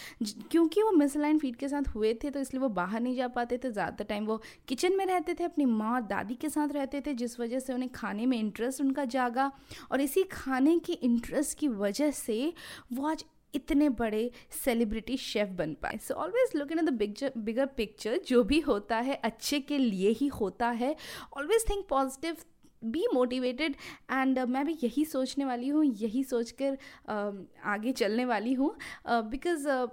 क्योंकि 0.52 0.82
वो 0.84 0.92
मिसलाइन 0.94 1.40
फ़ीड 1.40 1.56
के 1.56 1.70
साथ 1.70 1.88
हुए 1.96 2.14
थे 2.24 2.30
तो 2.30 2.40
इसलिए 2.44 2.62
वो 2.62 2.70
बाहर 2.72 3.02
नहीं 3.02 3.16
जा 3.16 3.28
पाते 3.30 3.58
थे। 3.58 3.72
ज़्यादातर 3.72 4.06
टाइम 4.06 4.26
वो 4.26 4.42
किचन 4.68 4.98
में 4.98 5.06
रहते 5.06 5.34
थे 5.34 5.44
अपनी 5.44 5.66
माँ 5.68 5.94
और 5.94 6.02
दादी 6.08 6.36
के 6.36 6.50
साथ 6.50 6.74
रहते 6.74 7.02
थे 7.02 7.14
जिस 7.16 7.40
वजह 7.40 7.60
से 7.60 7.74
उन्हें 7.74 7.92
खाने 7.92 8.26
में 8.26 8.38
इंटरेस्ट 8.40 8.82
उनका 8.82 9.06
जागा। 9.08 9.52
और 9.92 10.02
इसी 10.02 10.24
खाने 10.32 10.78
की 10.80 10.94
इंटरेस्ट 10.94 11.58
की 11.60 11.68
वजह 11.68 12.12
से 12.14 12.54
वो 12.94 13.08
आज 13.10 13.26
इतने 13.56 13.90
बड़े 13.92 14.30
सेलिब्रिटी 14.54 15.18
शेफ 15.18 15.50
बन 15.58 15.74
पाए। 15.82 15.98
So 15.98 16.14
always 16.14 16.56
look 16.56 16.72
in 16.72 16.86
the 16.86 16.90
bigger 17.38 17.66
picture 17.78 18.20
जो 18.28 18.44
भी 18.44 18.60
होता 18.62 18.98
है 19.00 19.16
अच्छे 19.24 19.60
के 19.62 19.78
लिए 19.78 20.10
ही 20.12 20.28
होता 20.40 20.70
है। 20.72 20.96
Always 21.38 21.66
think 21.70 21.86
positive 21.90 22.38
be 22.84 23.06
motivated 23.14 23.76
and 24.12 24.40
मैं 24.50 24.66
भी 24.66 24.78
यही 24.84 25.04
सोचने 25.06 25.46
वाली 25.46 25.68
हूँ 25.68 25.84
यही 25.86 26.24
सोच 26.24 26.52
कर 26.62 26.78
uh, 27.10 27.34
आगे 27.66 27.92
चलने 27.94 28.26
वाली 28.26 28.54
हूँ 28.54 28.76
बिकॉज़ 29.08 29.68
uh, 29.68 29.88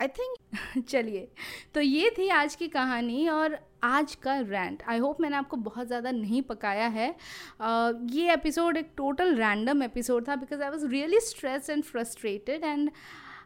आई 0.00 0.08
थिंक 0.08 0.84
चलिए 0.88 1.28
तो 1.74 1.80
ये 1.80 2.10
थी 2.18 2.28
आज 2.28 2.54
की 2.54 2.68
कहानी 2.68 3.28
और 3.28 3.58
आज 3.84 4.14
का 4.14 4.38
रैंट 4.40 4.82
आई 4.88 4.98
होप 4.98 5.20
मैंने 5.20 5.36
आपको 5.36 5.56
बहुत 5.56 5.86
ज़्यादा 5.86 6.10
नहीं 6.10 6.40
पकाया 6.42 6.86
है। 6.86 7.08
uh, 7.14 8.10
ये 8.10 8.32
एपिसोड 8.32 8.76
एक 8.76 8.92
टोटल 8.96 9.34
रैंडम 9.36 9.82
एपिसोड 9.82 10.28
था 10.28 10.36
because 10.36 10.62
I 10.62 10.70
was 10.70 10.86
really 10.86 11.20
stress 11.20 11.70
and 11.70 11.82
frustrated 11.84 12.64
and 12.64 12.90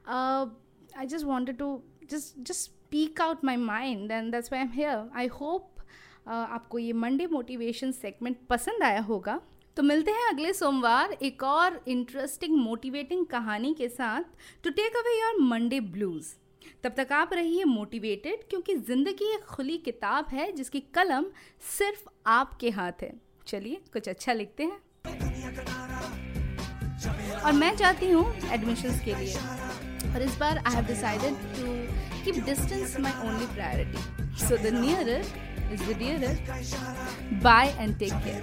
I 0.09 1.07
just 1.07 1.25
wanted 1.25 1.59
to 1.59 1.83
just 2.11 2.39
just 2.39 2.61
speak 2.61 3.21
out 3.21 3.45
my 3.45 3.57
mind 3.57 4.13
and 4.13 4.33
that's 4.33 4.53
why 4.53 4.61
am 4.61 4.71
here 4.71 5.11
I 5.17 5.27
hope 5.41 5.83
आपको 6.29 6.79
ये 6.79 6.93
मंडे 6.93 7.27
मोटिवेशन 7.27 7.93
सेगमेंट 7.93 8.37
पसंद 8.49 8.83
आया 8.83 9.01
होगा। 9.01 9.41
तो 9.77 9.83
मिलते 9.83 10.11
हैं 10.11 10.29
अगले 10.29 10.53
सोमवार 10.53 11.13
एक 11.13 11.43
और 11.43 11.83
इंटरेस्टिंग 11.89 12.57
मोटिवेटिंग 12.57 13.27
कहानी 13.27 13.75
के 13.75 13.89
साथ. 13.89 14.23
To 14.65 14.71
take 14.71 14.97
away 14.97 15.21
your 15.21 15.41
Monday 15.43 15.81
blues 15.81 16.35
तब 16.83 16.95
तक 16.97 17.13
आप 17.13 17.33
रहिए 17.33 17.65
मोटिवेटेड 17.65 18.49
क्योंकि 18.51 18.75
ज़िंदगी 18.77 19.33
एक 19.35 19.45
खुली 19.45 19.77
किताब 19.79 20.27
है, 20.33 20.51
जिसकी 20.53 20.81
कलम 20.95 21.25
सिर्फ़ 21.79 22.09
आपके 22.27 22.71
हाथ 22.71 23.03
है। 23.03 23.13
चलिए, 23.47 23.81
कुछ 23.93 24.09
अच्छा 24.09 24.33
लिखते 24.33 24.63
हैं। 24.65 24.79
और 27.41 27.53
मैं 27.53 27.75
चाहती 27.77 28.11
हूँ 28.11 28.27
एडमिशन्स 28.53 29.01
के 29.05 29.15
लिए। 29.15 29.35
और 30.15 30.23
इस 30.23 30.37
बार 30.41 30.59
I 30.59 30.75
have 30.75 30.85
decided 30.87 31.35
to 31.57 31.67
keep 32.25 32.45
distance 32.45 32.97
my 33.01 33.29
only 33.29 33.47
priority 33.55 34.47
so 34.47 34.57
the 34.57 34.75
near 34.75 35.25
is 35.75 35.83
the 35.89 35.95
dearest. 35.95 36.43
Bye 37.43 37.75
and 37.79 37.99
take 37.99 38.17
care. 38.25 38.43